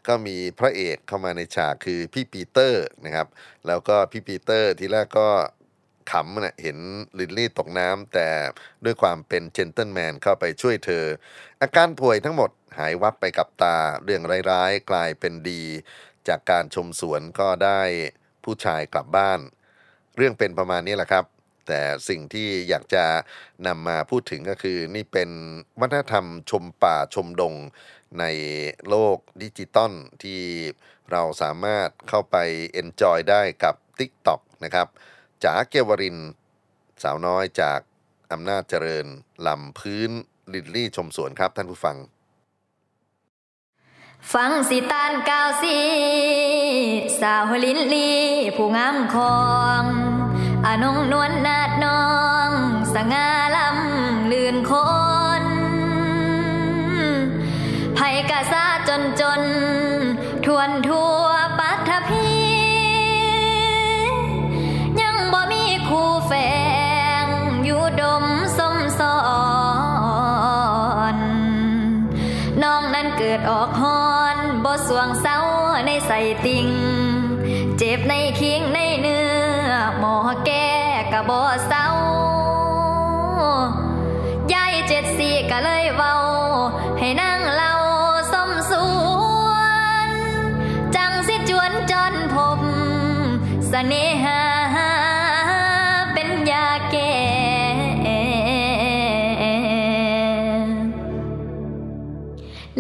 [0.07, 3.29] ก็มีพระเอกเข้ามาในฉากคือพี่ปีเตอร์นะครับ
[3.67, 5.29] แล้วก็พี่ปีเตอร์ทีแรกก็
[6.11, 6.79] ขำนะเห็น
[7.19, 8.29] ลิลลี่ตกน้ำแต่
[8.85, 11.05] ด้วยความเป็น gentleman เข้าไปช่วยเธอ
[11.61, 15.63] อาการป่วยทั้งหมดหายวับไปกับตาเรื่องร้ายๆ กลายเป็นดี
[16.29, 17.81] จากการชมสวนก็ได้
[18.45, 19.41] ผู้ชายกลับบ้าน
[20.17, 21.25] เรื่องเป็นประมาณนี้แหละครับ
[21.67, 23.05] แต่สิ่งที่อยากจะ
[23.67, 25.31] นำมาพูดถึงก็คือนี่เป็น
[25.81, 27.55] วัฒนธรรมชมป่าชมดง
[28.21, 28.25] ใน
[28.89, 30.41] โลกดิจิตอลที่
[31.11, 32.37] เราสามารถเข้าไป
[32.81, 34.87] enjoy ได้กับ TikTok นะครับ
[35.45, 36.19] จ๋าเกวริน
[37.03, 37.81] สาวน้อยจาก
[38.33, 39.07] อำนาจเจริญ
[39.47, 40.11] ลำพื้น
[40.53, 41.97] ลิลลี่ชมสวนครับท่านผู้ฟัง
[44.35, 45.79] ฟังสิตานกาวสี
[47.21, 48.13] สาวลิลลี่
[48.57, 49.37] ผู้งามขอ
[49.81, 49.83] ง
[50.67, 52.03] อนงนวลนาฏน้อ
[52.49, 52.51] ง
[52.95, 54.73] สง่าลำลื่นค
[55.43, 55.45] น
[57.95, 57.99] ไผ
[58.31, 59.43] กะซาจนจน
[60.45, 61.27] ทวนทั่ว
[61.59, 62.31] ปัทภี
[65.01, 66.33] ยังบ่มีคู่แฝ
[67.25, 67.27] ง
[67.65, 68.25] อยู่ดม
[68.59, 69.19] สมสอ
[71.15, 71.17] น
[72.63, 75.39] น้องนั้นเกิดออกฮอนบ่สวงเศร้า
[75.87, 76.67] ในใส่ติง
[77.79, 79.22] เจ็บในคิงในเนื้อ
[79.99, 80.17] หมอ
[80.47, 80.69] แก้
[81.13, 81.87] กะบ่เศร้า
[84.53, 86.15] ยายเจ็ดสี่ก็เลยเว้า
[86.99, 87.73] ให้นั่งเล่า
[88.33, 88.73] สมส
[89.47, 89.51] ว
[90.09, 90.11] น
[90.97, 92.61] จังสิจวนจอนผม
[93.69, 94.41] เสน่หา
[96.13, 97.13] เป็นยาแก้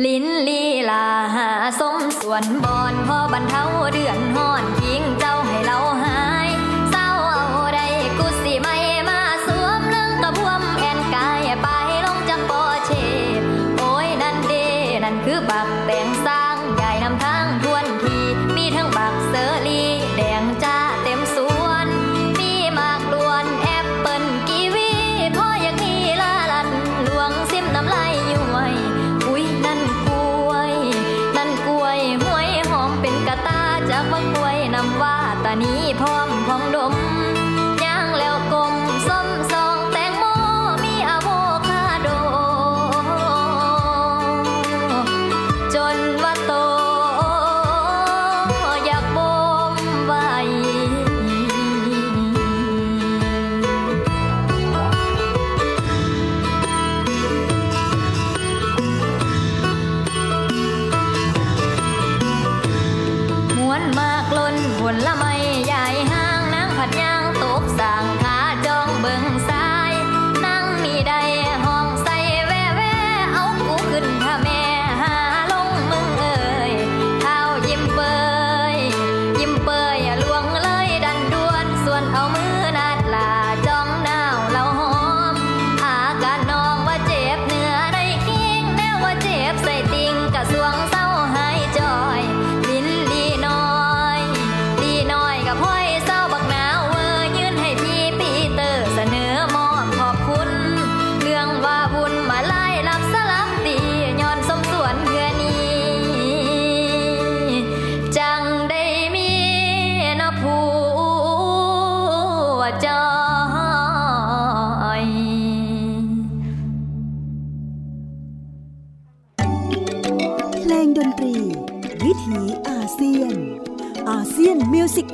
[0.04, 4.21] ลิ้นลีลาหาสมส่วนบอนพอบรรเทาเดือน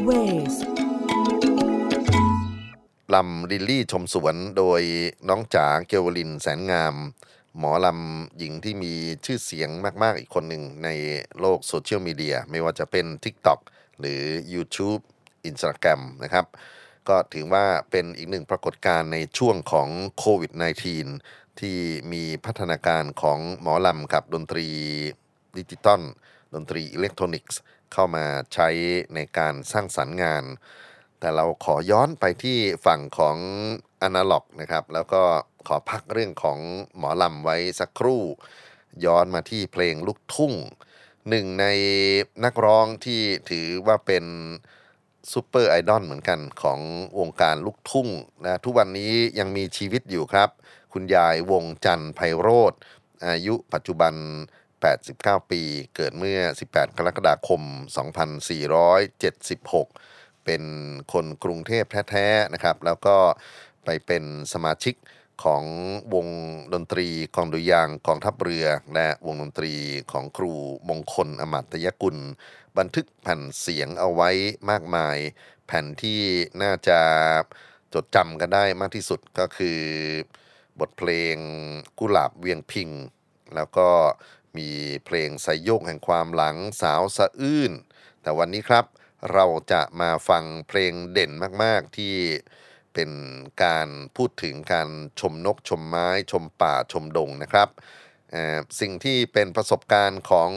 [0.09, 0.57] Music Ways
[3.15, 4.83] ลำลิลลี่ชมสวนโดย
[5.29, 6.95] น้องจ๋าเกวลินแสนงาม
[7.59, 8.93] หมอลำหญิงที่มี
[9.25, 9.71] ชื่อเสียง
[10.03, 10.89] มาก ๆ อีกคนหนึ่งใน
[11.41, 13.59] โลกโซเชียลมีเดีย ไม่ว่าจะเป็น TikTok
[14.01, 14.23] หรือ
[14.55, 15.03] YouTube
[15.51, 16.47] Instagram นะครับ
[17.09, 20.53] ก็ถือว่าเป็นอีกหนึ่งปรากฏการณ์ในช่วงของโควิด
[21.07, 21.79] -19 ที่
[22.13, 24.67] มีพัฒนาการของหมอลำกับดนตรี
[25.59, 26.03] ดิจิตอล
[26.55, 27.61] ดนตรีอิเล็กทรอนิกส์
[27.93, 28.25] เข้ามา
[28.55, 28.69] ใช้
[29.15, 30.45] ในการสร้างสรรค์งาน
[31.21, 33.37] แต่เราขอย้อนไปที่ฝั่งของ
[34.03, 35.23] อนาล็อกนะครับ แล้วก็
[35.69, 36.59] ขอพักเรื่องของ
[36.97, 38.23] หมอลำไว้สักครู่
[39.05, 40.55] ย้อนมาที่เพลงลูกทุ่ง
[41.29, 41.67] หนึ่งใน
[42.45, 43.21] นักร้องที่
[43.51, 44.25] ถือว่าเป็น
[45.33, 46.81] super idol เหมือนกันของ
[47.19, 48.09] วงการลูกทุ่ง
[48.45, 50.51] นะทุกวันนี้ยังมีชีวิตอยู่ครับ
[50.93, 52.73] คุณยายวงจันทร์ไพโรธ
[53.27, 54.15] อายุปัจจุบัน
[54.87, 55.63] 89 ปี
[55.97, 57.63] เกิดเมื่อ 18 กรกฎาคม
[58.45, 60.63] 2476 เป็น
[61.13, 63.17] คนกรุงเทพแท้ๆนะครับ แล้วก็
[63.85, 64.95] ไปเป็นสมาชิก
[65.45, 65.65] ของ
[66.15, 66.29] วง
[66.75, 69.75] ดนตรีกองดุยางกองทัพเรือ และวงดนตรี
[70.13, 70.53] ของครู
[70.89, 72.17] มงคลอมัตยกุล
[72.79, 74.31] บันทึกแผ่นเสียงเอาไว้
[74.71, 75.19] มากมาย
[75.67, 76.21] แผ่นที่
[76.63, 77.01] น่าจะ
[77.95, 79.81] จดจำกันได้มากที่สุดก็คือ
[80.81, 81.37] บทเพลง
[81.99, 82.89] กุหลาบเวียงพิง
[83.55, 83.89] แล้วก็
[84.57, 84.71] มี
[85.05, 87.73] เพลงสยโยกแห่งความหลังสาวสะอื้น
[88.23, 88.85] แต่วันนี้ครับ
[89.33, 91.31] เราจะมาฟังเพลงเด่น
[91.63, 92.17] มากๆที่
[92.95, 93.11] เป็น
[93.65, 94.89] การพูดถึงการ
[95.21, 97.69] ชมนกชมไม้ชมป่าชมดงนะครับ
[98.81, 100.51] สิ่งที่เป็นประสบการณ์ของ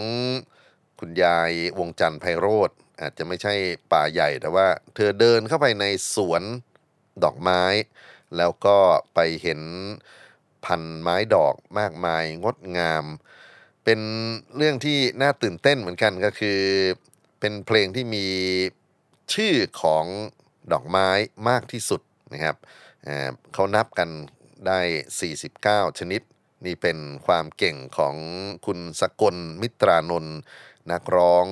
[0.99, 2.69] คุณยายวงจันทร์ไพโรธ
[3.01, 3.54] อาจจะไม่ใช่
[3.91, 6.43] ป่าใหญ่แต่ว่า เธอเดินเข้าไปในสวน
[7.23, 7.63] ดอกไม้
[8.38, 8.77] แล้วก็
[9.13, 9.62] ไปเห็น
[10.65, 13.06] พันไม้ดอกมากมายงดงาม
[13.84, 14.00] เป็น
[14.58, 16.60] เรื่องที่น่าตื่นเต้นเหมือนกันก็คือ
[17.39, 18.26] เป็นเพลงที่มี
[19.34, 20.06] ชื่อของ
[20.72, 21.10] ดอกไม้
[21.50, 22.02] มากที่สุด
[22.34, 22.58] นะครับ
[23.04, 24.10] เเขานับกัน
[24.67, 24.80] ได้
[25.39, 26.22] 49 ชนิด
[26.65, 28.15] นี่เป็นความเก่งของ
[28.65, 30.38] คุณสกลมิตรานนท์
[30.91, 31.46] นักร้อง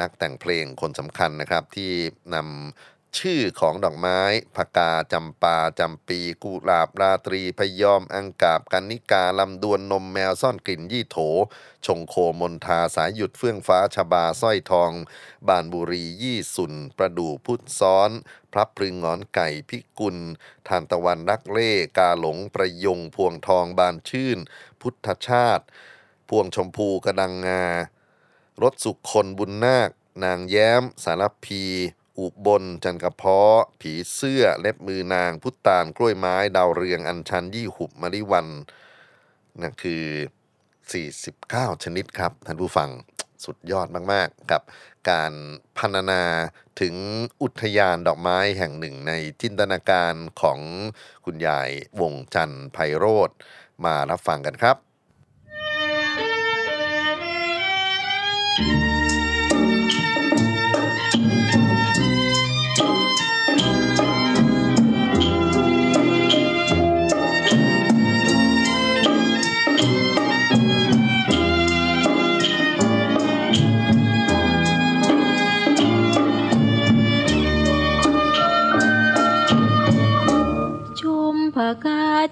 [0.00, 1.92] นักแต่งเพลงคนสำคัญนะครับที่
[2.34, 4.20] นำ ชื่อของดอกไม้
[4.56, 11.18] พกาจำปาจำปีกุหลาบราตรีพยอมอังกาบกันนิกาลำดวนนมแมวซ่อนกลิ่นยี่โถ
[11.86, 14.92] ชงโคมนทาสายหยุดเฟื่องฟ้าชบาสร้อยทอง
[15.48, 18.10] บานบุรียี่สุน ประดู่พุทธซ้อน
[18.52, 20.16] พระพรึงงอนไก่พิกุล
[20.68, 24.38] ทานตะวันรักเล่กาหลงประยงพวงทองบานชื่น
[24.80, 25.64] พุทธชาติ
[26.28, 27.64] พวงชมพูกระดังงา
[28.62, 29.90] รถสุขคนบุญนาค
[30.24, 31.64] นางแย้ม สารพี
[32.18, 38.48] อุบล จันกระเพาะ ผีเสื้อ เล็บมือนาง พุทตานกล้วยไม้ ดาวเรือง อัญชัน ยี่หุบมะริวัน
[39.60, 40.04] นั่นคือ
[40.92, 42.90] 49 ชนิดครับ ท่านผู้ฟัง
[43.44, 44.62] สุดยอดมาก ๆ กับ
[45.10, 45.32] การ
[45.78, 46.24] พรรณนา
[46.80, 46.94] ถึง
[47.42, 49.12] อุทยานดอกไม้แห่งหนึ่งใน
[49.42, 50.58] จินตนาการของ
[51.24, 53.30] คุณยายวงจันทร์ไพโรธ
[53.84, 54.85] มารับฟังกันครับ
[81.66, 82.30] Apakah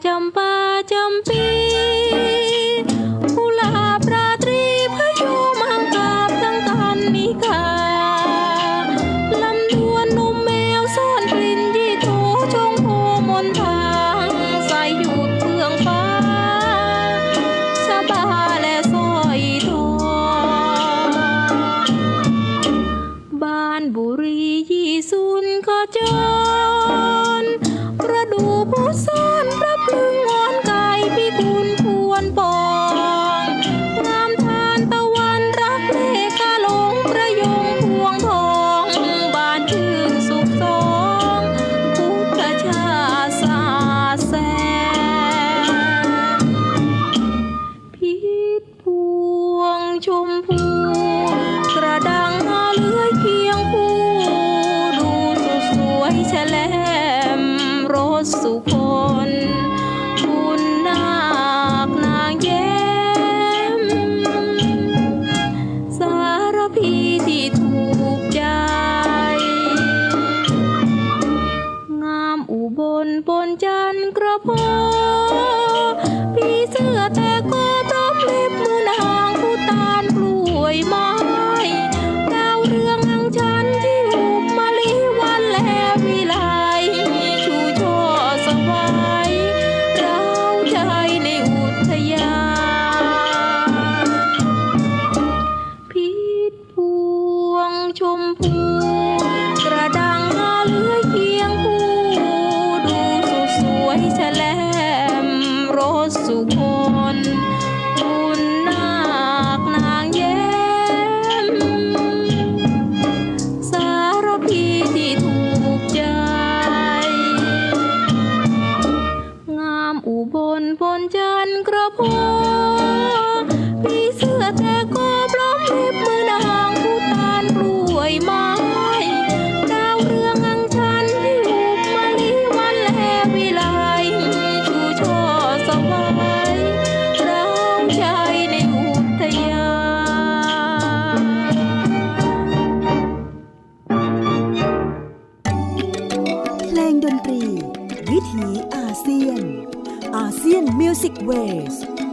[151.29, 152.05] Music Ways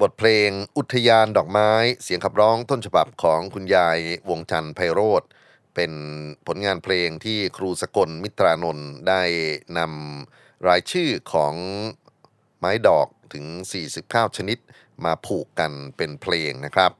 [0.00, 1.70] บทเพลงอุทยานดอกไม้
[2.02, 3.98] เสียงขับร้องต้นฉบับของคุณยาย
[4.30, 5.22] วงจันทร์ไพโรจน์
[5.74, 5.92] เป็น
[6.46, 9.22] ผลงานเพลงที่ครูสกลมิตรานนท์ได้
[9.78, 11.54] นำรายชื่อของ
[12.58, 13.44] ไม้ดอกถึง
[13.92, 14.58] 49 ชนิด
[15.04, 16.92] มาผูกกันเป็นเพลงนะครับ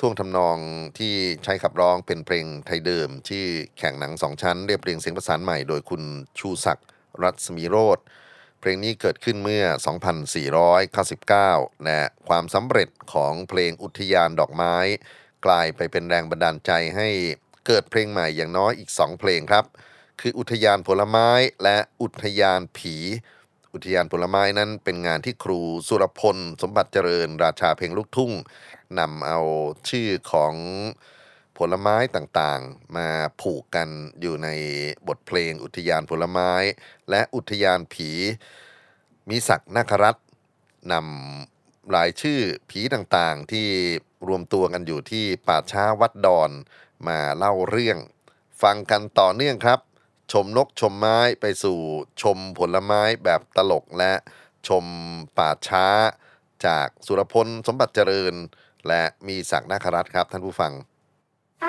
[0.00, 0.56] ท่วงทำนอง
[0.98, 1.14] ที่
[1.44, 3.44] ใช้ขับร้องเป็นเพลงไทยเดิมที่
[3.78, 6.02] แขกหนังสองชั้นเรียบเรียงเสียงประสานใหม่โดยคุณ
[6.38, 6.86] ชูศักดิ์
[7.22, 8.00] รัศมีโรธ
[8.60, 9.64] เพลงนี้เกิดขึ้นเมื่อ
[10.54, 14.76] 2499และความสำเร็จของเพลงอุทยานดอกไม้
[15.46, 17.08] กลายไปเป็นแรงบันดาลใจให้
[17.66, 19.64] เกิดเพลงใหม่อย่างน้อยอีก 2 เพลงครับ
[20.20, 21.28] คืออุทยานผลไม้
[21.62, 22.96] และอุทยานผี
[23.74, 28.32] อุทยานผลไม้นั้นเป็นงานที่ครูสุรพล สมบัติเจริญ ราชาเพลงลูกทุ่ง
[28.98, 29.40] นำเอา
[29.88, 30.54] ชื่อของ
[31.58, 33.08] ผลไม้ต่างๆ มา
[33.40, 33.88] ผูกกัน
[34.20, 34.48] อยู่ใน
[35.08, 36.52] บทเพลงอุทยานผลไม้
[37.10, 38.10] และอุทยานผี
[39.28, 40.26] มีศักดิ์นาครัตน์
[40.92, 42.40] นำรายชื่อ
[42.70, 43.68] ผีต่างๆ ที่
[44.28, 46.50] รวมตัวกันอยู่ที่ป่าช้าวัดดอน
[47.06, 47.98] มาเล่าเรื่อง
[48.62, 49.80] ฟังกันต่อเนื่องครับ
[50.32, 51.78] ชมนกชมไม้ไปสู่
[52.22, 54.12] ชมผลไม้แบบตลกและ
[54.68, 54.84] ชม
[55.38, 55.86] ป่าช้า
[56.66, 58.34] จากสุรพลสมบัติเจริญ
[58.88, 60.72] และมีศักดิ์นาครัตครับท่านผู้ฟัง
[61.58, 61.60] ย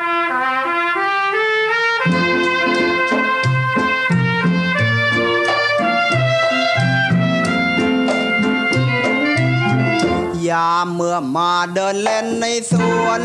[10.72, 12.74] ามเมื่อมาเดินเล่นในส
[13.04, 13.22] วน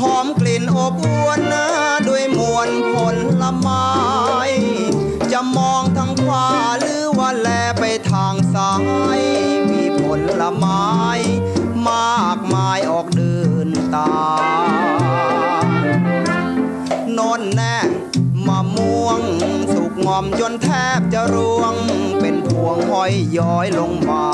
[0.00, 1.66] หอมกลิ่นอบอวนนะ
[2.08, 2.94] ด้วยมวลผ
[3.40, 3.88] ลไม้
[5.32, 6.46] จะมองทางขวา
[6.78, 7.48] หรือว่าแล
[7.78, 8.72] ไปทางซ้า
[9.18, 9.20] ย
[9.70, 10.02] มีผ
[10.40, 10.84] ลไม้
[11.88, 13.36] มากมายออกเดิ
[13.66, 14.12] นตา
[14.90, 14.91] ม
[19.12, 19.24] วง
[19.72, 21.74] สุกงอมจนแทบจะร่วง
[22.20, 24.26] เป็นพวงห้อยย้อยลงมา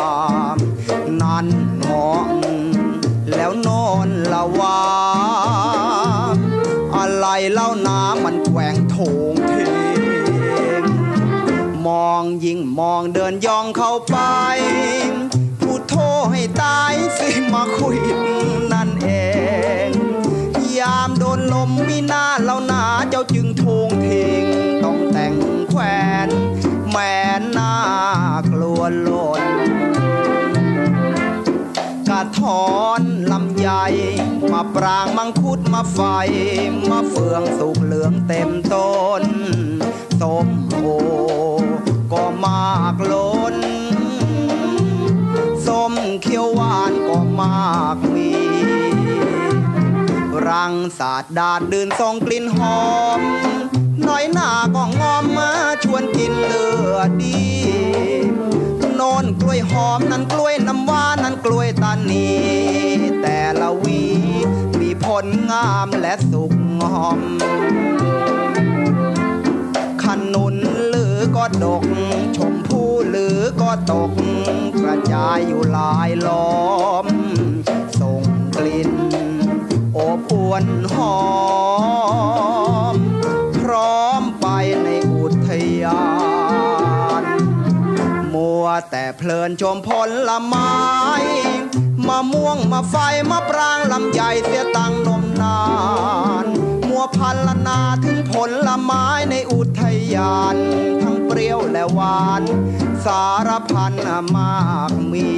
[1.20, 1.47] นั่น
[1.81, 1.89] เง
[3.35, 3.68] แล้วโน
[4.07, 4.81] นละวา
[6.97, 8.97] อะไรเล่าน้ำมันแกว่งโถ
[9.33, 9.55] งเท
[10.83, 10.85] ง
[11.87, 14.16] มองยิ่งมองเดินย่องเข้าไป
[15.61, 15.95] พูดโท
[16.33, 17.99] ให้ตายสิมาคุย
[20.81, 24.09] ยามโดนลมมีหน้าเล่าหนาเจ้าจึงทงเท
[24.43, 24.45] ง
[24.85, 25.35] ต้องแต่ง
[25.68, 25.83] แขว
[26.26, 26.29] น
[26.91, 27.14] แม่
[27.51, 27.74] หน้า
[28.53, 29.43] กลัวหล่น
[32.09, 33.68] กระถอนลำไย
[34.53, 36.01] มาปรางมังคุดมาไฟ
[36.91, 39.22] มาเฟืองสุกเหลืองเต็มต้น
[40.20, 40.87] ส้มโอ
[42.12, 42.62] ก็มา
[43.01, 43.57] กล้น
[45.66, 48.31] ส้มเขียวหวานก็มากมี
[50.51, 52.82] รังสาดดาดดื่นส่งกลิ่นหอ
[53.18, 53.20] ม
[54.07, 55.51] น้อยหน้าก็งอมมา
[55.84, 57.42] ชวนกินเลือดดี
[58.94, 62.28] โนนกล้วยหอมนั้นกล้วยน้ำว้านั้นกล้วยตานี
[63.22, 64.03] แต่ละวี
[64.80, 67.20] มีผลงามและสุกงอม
[70.03, 70.55] ขนุน
[70.88, 71.84] หรือก็ดก
[72.36, 74.12] ชมพู่หรือก็ตก
[74.82, 76.47] กระจายอยู่หลายล้อ
[80.59, 81.19] วนหอ
[82.95, 82.97] ม
[83.57, 84.47] พร้อมไป
[84.85, 85.51] ในอุท
[85.83, 86.05] ยา
[87.23, 87.25] น
[88.35, 89.91] มัวแต่เพลินชมผ
[90.29, 90.75] ลไม้
[92.07, 92.97] มะม่วงมาไฟ
[93.31, 95.61] มะปรางลำใหญ่เสียตังนมนา
[96.45, 96.47] น
[96.89, 98.35] มัวพันละนาถึงผ
[98.67, 99.83] ลไม้ในอุท
[100.15, 100.57] ยาน
[101.03, 102.43] ทั้งเปรี้ยวและหวาน
[103.05, 103.93] สารพัน
[104.37, 104.57] มา
[104.91, 105.29] กมี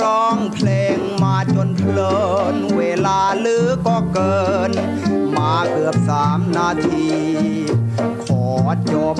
[0.00, 2.16] ร้องเพลงมาจนเพลิ
[2.54, 4.38] น เวลาลือก็เกิ
[4.70, 4.72] น
[5.36, 7.08] มาเกือบสามนาที
[8.24, 8.46] ขอ
[8.92, 9.16] จบ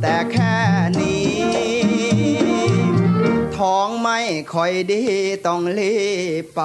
[0.00, 0.58] แต่แค่
[1.00, 1.34] นี้
[3.56, 4.20] ท้องไม่
[4.54, 5.02] ค่อยดี
[5.46, 5.98] ต้องรี
[6.42, 6.60] บไป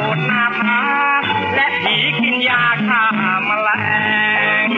[0.00, 0.80] ระโดดหน้าผา
[1.54, 3.02] และผีกินยาฆ่า
[3.46, 3.68] แมล
[4.66, 4.68] ง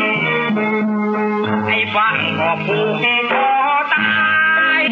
[1.66, 2.88] ไอ้บ้านก็ผูก
[3.32, 3.50] คอ
[3.94, 4.12] ตา
[4.80, 4.82] ย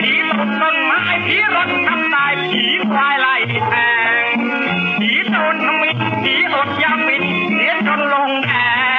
[0.00, 3.36] ผีตกต้นไม้ผีรถทำตายผีควายไล่
[3.68, 3.72] แท
[4.22, 4.34] ง
[4.98, 8.50] ผีโดนทมิดผีอดยามิดเสียจนลงแด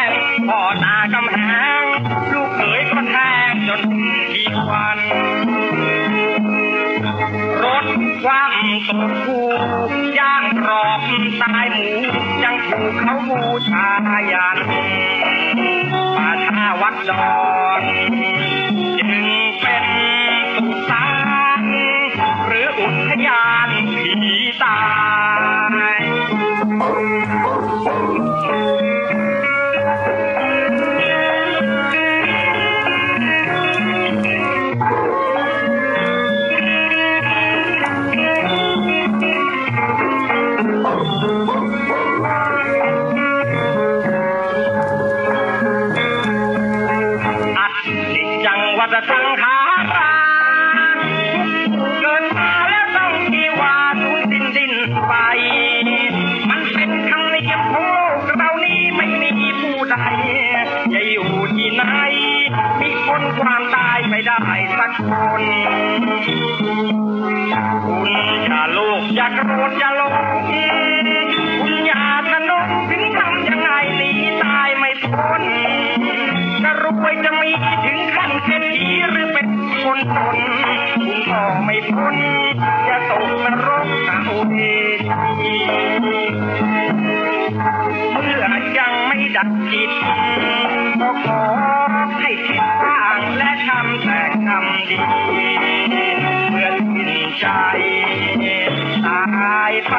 [0.08, 0.10] ง
[0.48, 1.38] พ่อตากำแห
[1.82, 1.84] ง
[2.34, 3.16] ลูกเขยก็แท
[3.50, 3.82] งจน
[4.32, 5.00] ทีวัน
[7.64, 7.86] รถ
[8.24, 8.54] ความ
[8.88, 9.12] ตก
[14.32, 14.56] យាន
[16.18, 17.53] បាថាវត្តដ
[80.04, 82.16] เป็นคนตนคุณก็ไม่พ้น
[82.88, 84.60] จะตกนรกเอาเอ
[84.96, 84.98] ง
[88.12, 88.46] เมื่อ
[88.78, 89.92] ยังไม่ดับจิต
[91.02, 91.42] ก็ขอ
[92.20, 95.00] ให้คิดบ้างและทำแต่กรรมดี
[96.50, 97.46] เมื่อสิ้นใจ
[99.06, 99.96] ตายไป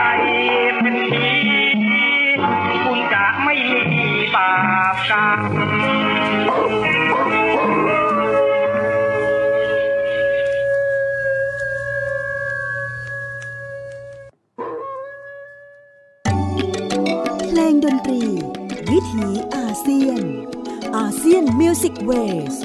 [21.85, 22.13] ยนมิวสิกเว
[22.55, 22.57] ส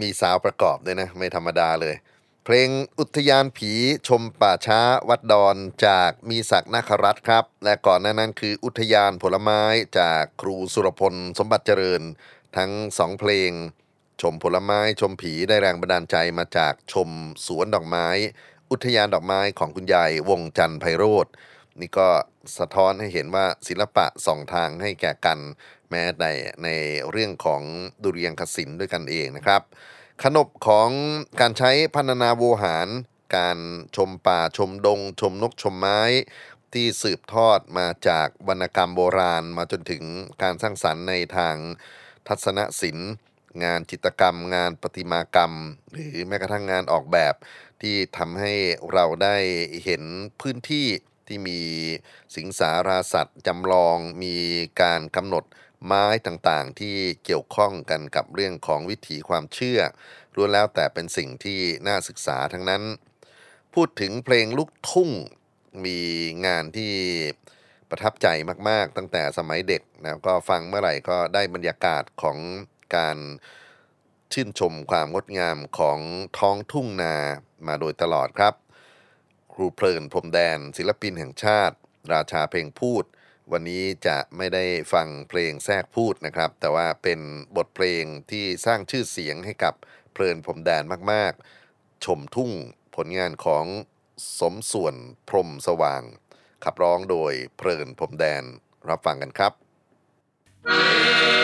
[0.00, 1.94] มีสาวประกอบด้วยนะ ไม่ธรรมดาเลย
[2.44, 3.72] เพลงอุทยานผี
[4.08, 5.56] ชมป่าช้าวัดดอน
[5.86, 9.62] จากมีศักดิ์นาครัตครับ และก่อนหน้านั้นคืออุทยานผลไม้
[9.98, 12.02] จากครูสุรพลสมบัติเจริญ
[12.56, 13.50] ทั้งสองเพลง
[14.22, 17.08] ชมผลไม้ชมผีได้แรงบันดาลใจมาจากชม
[17.46, 18.08] สวนดอกไม้
[18.70, 21.26] อุทยานดอกไม้ของคุณยายวงจันทร์ไพโรธ
[21.80, 22.08] นี่ก็
[22.58, 25.38] สะท้อนให้เห็นว่าศิลปะสองทางให้แก่กัน
[25.90, 26.26] แม้ใน
[26.64, 26.68] ใน
[27.10, 27.62] เรื่องของ
[28.02, 29.62] ดุเริยงคศิลป์ด้วยกันเองนะครับ
[30.22, 30.90] ขนบของ
[31.40, 32.88] การใช้พันนาโวหาร
[33.36, 33.58] การ
[33.96, 36.00] ชมป่าชมดง ชมนกชมไม้
[36.72, 40.04] ที่สืบทอดมาจากวรรณกรรมโบราณ มาจนถึง
[40.42, 41.56] การสร้างสรรค์ในทาง
[42.28, 43.10] ทัศนศิลป์
[43.64, 45.52] งานจิตรกรรม งานประติมากรรม
[45.92, 47.34] หรือแม้กระทั่งงานออกแบบ
[47.80, 48.52] ที่ทำให้
[48.92, 49.36] เราได้
[49.84, 50.02] เห็น
[50.40, 50.86] พื้นที่
[51.26, 51.60] ที่มี
[52.36, 54.36] สิงสาราสัตว์จำลองมี
[54.82, 55.44] การกำหนด
[55.86, 59.80] ไม้ต่างๆ ที่เกี่ยวข้องกันกับเรื่องของวิถีความเชื่อ
[60.34, 62.82] ล้วนแล้วแต่เป็นสิ่งที่น่าศึกษาทั้งนั้น
[63.74, 65.10] พูดถึงเพลงลูกทุ่ง
[65.84, 65.98] มี
[66.46, 66.94] งานที่
[67.90, 68.26] ประทับใจ
[68.68, 72.38] มาก ๆ ตั้งแต่สมัยเด็กนะก็ฟังเมื่อไหร่ก็ได้บรรยากาศของ
[72.96, 73.18] การ
[74.32, 75.98] ชื่นชมความงดงามของ
[76.38, 77.14] ท้องทุ่งนา
[77.66, 78.54] มาโดยตลอดครับ
[79.52, 81.76] ครูเพลินพรมแดน ศิลปินแห่งชาติ
[82.12, 83.04] ราชาเพลงพูด
[83.52, 87.20] วันนี้จะไม่ได้ฟังเพลงแทรกพูดนะครับ แต่ว่าเป็น
[87.56, 89.74] บทเพลงที่สร้างชื่อเสียงให้กับ
[90.12, 90.82] เพลินพรมแดน
[91.12, 91.32] มาก
[91.68, 92.50] ๆ ชมทุ่ง
[92.96, 93.64] ผลงานของ
[94.40, 94.94] สมส่วน
[95.28, 96.02] พรมสว่าง
[96.64, 98.44] ขับร้องโดยเพลินพรมแดน
[98.88, 99.52] รับฟังกันครับ
[101.36, 101.37] เ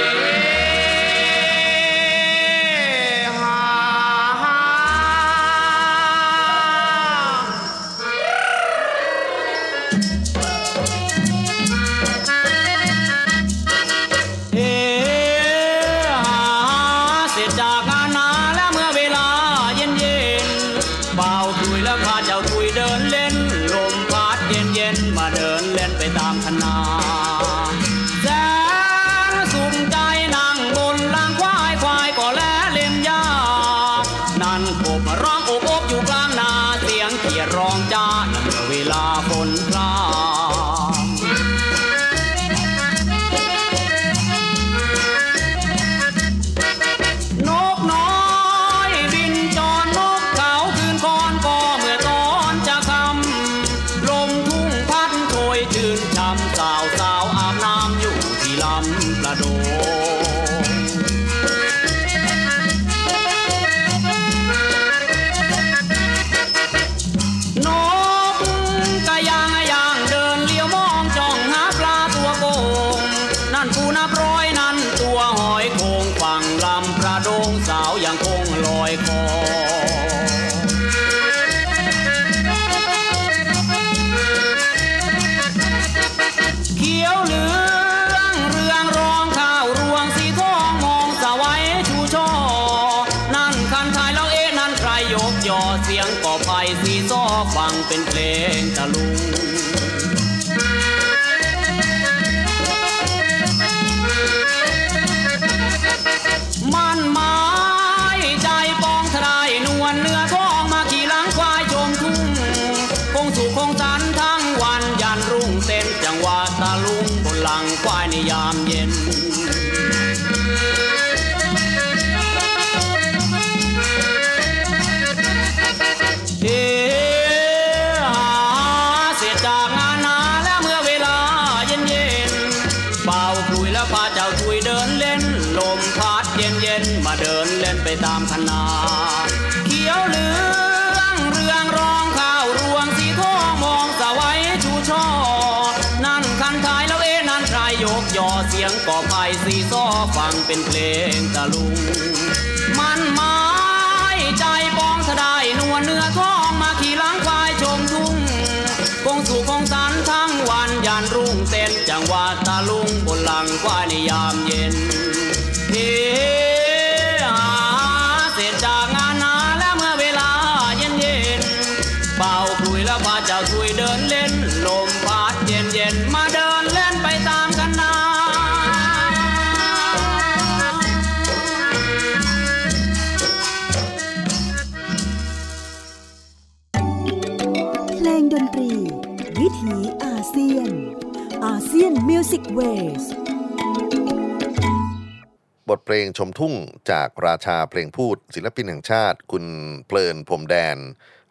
[195.84, 196.54] เพลงชมทุ่ง
[196.90, 199.44] จากราชาเพลงพูดศิลปินแห่งชาติ คุณ
[199.86, 200.76] เพลินพรมแดน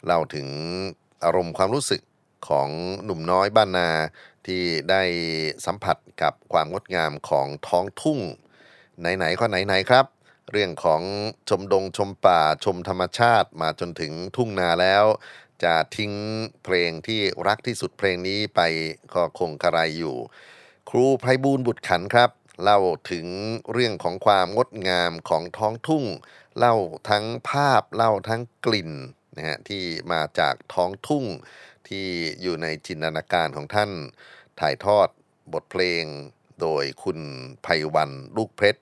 [0.05, 0.47] เล่าถึง
[1.23, 2.01] อารมณ์ความรู้สึก
[2.47, 2.69] ของ
[3.05, 3.89] หนุ่มน้อยบ้านนา
[4.45, 5.03] ที่ได้
[5.65, 8.19] สัมผัสกับความงดงามของท้องทุ่ง
[8.99, 10.05] ไหนๆก็ไหนๆครับ
[10.51, 11.01] เรื่องของ
[11.49, 15.05] ชมดงชมป่าชมธรรมชาติมาจนถึงทุ่งนาแล้ว
[15.63, 16.13] จะทิ้ง
[16.63, 18.61] เพลงที่รักที่สุดเพลงนี้ไป
[19.13, 20.15] ก็คงกระไรอยู่
[20.89, 22.29] ครูไพบูลบุตรขันครับ
[22.61, 22.79] เล่า
[23.11, 23.27] ถึง
[23.71, 26.05] เรื่องของความงดงามของท้องทุ่ง
[26.57, 26.75] เล่า
[27.09, 28.91] ทั้งภาพเล่าทั้งกลิ่น
[29.35, 31.25] นะฮะที่มาจากท้องทุ่ง
[31.87, 32.05] ที่
[32.41, 33.91] อยู่ในจินตนาการของท่าน
[34.59, 35.07] ถ่ายทอด
[35.53, 36.03] บทเพลง
[36.61, 37.19] โดยคุณ
[37.63, 38.81] ไพวันลูกเพชร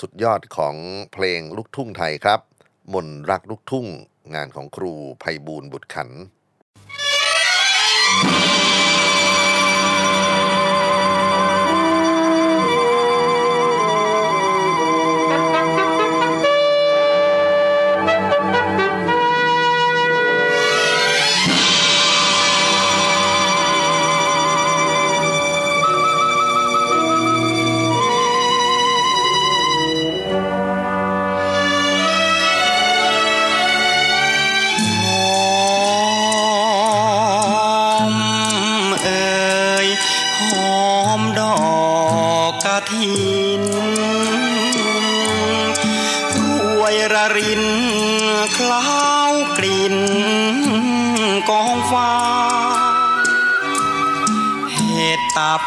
[0.00, 0.74] สุดยอดของ
[1.12, 2.40] เพลงลูกทุ่งไทยครับ
[2.94, 3.86] มนรักลูกทุ่ง
[4.34, 6.08] งานของครูไพบูลย์บุตรขัน
[8.60, 8.61] ห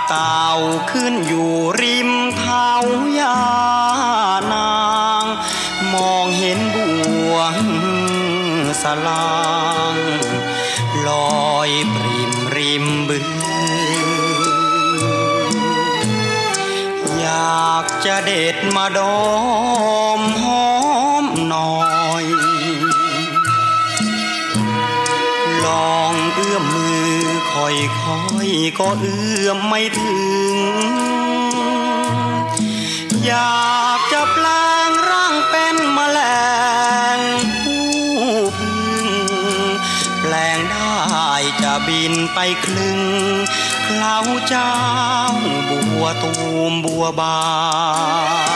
[0.09, 0.49] เต่า
[0.91, 1.51] ขึ้นอยู่
[1.81, 2.69] ริมเท้า
[3.19, 3.39] ยา
[4.51, 4.75] นา
[5.23, 5.25] ง
[5.93, 6.77] มองเห็นบ
[7.31, 7.55] วง
[8.81, 9.35] สลา
[9.93, 9.95] ง
[11.07, 11.09] ล
[11.49, 13.27] อยปริมริมบึง
[17.19, 18.99] อยากจะเด็ดมาด
[20.19, 20.44] มห
[27.65, 28.49] อยคอย
[28.79, 30.17] ก็เอื้อมไม่ถึ
[30.53, 30.55] ง
[33.25, 34.47] อยากจะแปล
[34.87, 36.19] งร่างเป็นแมล
[37.17, 37.19] ง
[37.61, 37.87] ผู้
[38.57, 38.73] พึ่
[39.05, 39.07] ง
[40.21, 40.95] แปลงได้
[41.61, 42.99] จะบินไปคลึง
[43.83, 44.75] เคล้าเจ้า
[45.69, 46.33] บัวตู
[46.71, 47.39] มบัวบา
[48.53, 48.54] น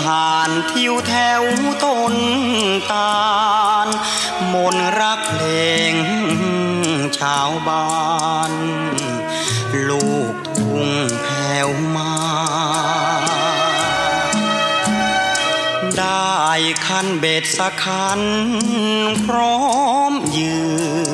[0.00, 1.42] ผ่านทิวแถว
[1.84, 2.14] ต้น
[2.92, 3.14] ตา
[3.86, 3.88] ล
[4.52, 5.44] มนรักเพล
[5.92, 5.94] ง
[7.18, 7.88] ชาวบ้า
[8.50, 8.52] น
[9.88, 10.84] ลูกทุ่ง
[11.22, 12.14] แผ่วมา
[15.98, 16.40] ได้
[16.86, 18.20] คันเบ็ดสักคัน
[19.24, 19.58] พร้อ
[20.10, 20.58] มยื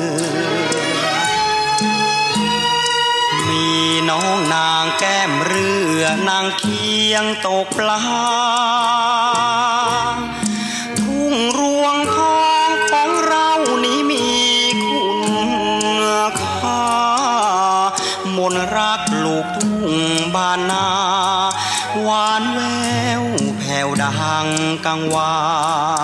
[6.03, 8.01] อนางเคียงตกปลา
[10.99, 13.49] ทุ่งรวงทองของเรา
[13.85, 14.25] นี้มี
[14.87, 16.05] คุณ
[16.41, 16.85] ค่า
[18.37, 19.93] มนรักลูกทุ่ง
[20.35, 20.87] บานนา
[22.01, 22.59] หวานแว
[23.21, 23.23] ว
[23.57, 24.47] แผ่วดัง
[24.85, 25.35] กังวา
[25.99, 26.00] น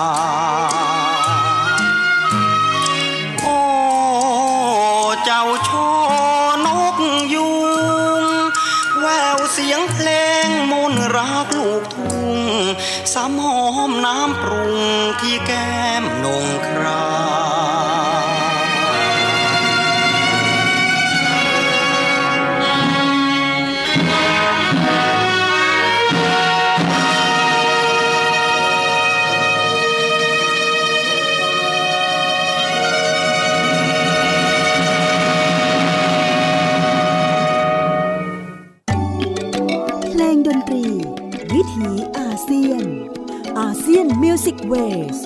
[44.68, 45.18] Music Ways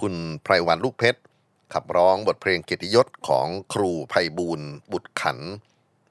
[0.00, 1.20] คุณไพรวัลย์ลูกเพชร
[1.74, 4.60] ขับร้องบทเพลงเกียรติยศของครูไพบูลย์
[4.92, 5.38] บุตรขัน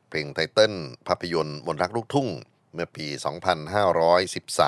[0.10, 0.74] เพลง title
[1.08, 2.28] ภาพยนตร์มนต์รักลูกทุ่ง
[2.74, 3.06] เมื่อปี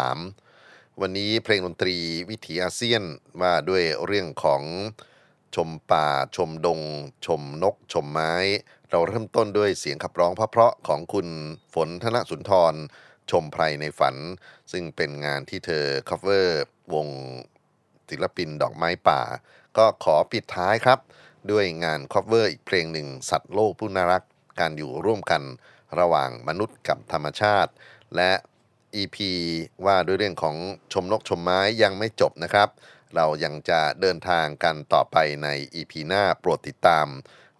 [0.09, 1.97] 2513 วันนี้เพลงดนตรี
[2.29, 3.03] วิถีอาเซียน
[3.41, 4.61] ว่าด้วยเรื่องของ
[5.55, 6.79] ชมป่าชมดง
[7.25, 8.33] ชมนก ชมไม้
[8.89, 11.27] เราเริ่มต้นด้วยเสียงขับร้องเพราะๆของคุณ
[11.73, 12.75] ฝนธนสุนทร
[13.31, 14.15] ชมไพรในฝัน
[14.71, 16.47] ซึ่งเป็นงานที่เธอ cover
[16.93, 17.07] วง
[18.09, 19.21] ศิลปินดอกไม้ป่า
[19.77, 20.99] ก็ขอปิดท้ายครับ
[21.51, 24.23] ด้วยงานคอ v เวอร์อีกเพลงหนึ่ง สัตว์โลกผู้น่ารัก
[24.59, 25.41] การอยู่ร่วมกัน
[25.99, 27.71] ระหว่างมนุษย์กับธรรมชาติ
[28.15, 28.31] และ
[28.95, 29.17] EP
[29.85, 30.55] ว่าด้วยเรื่องของ
[30.93, 32.69] ชมนกชมไม้ยังไม่จบนะครับ
[33.15, 37.07] เรายังจะเดินทางกันต่อไปใน EP หน้าโปรดติดตาม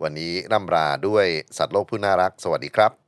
[0.02, 1.26] วันนี้ร่ำลาด้วย
[1.58, 3.01] สัตว์โลกผู้น่ารัก สวัสดีครับ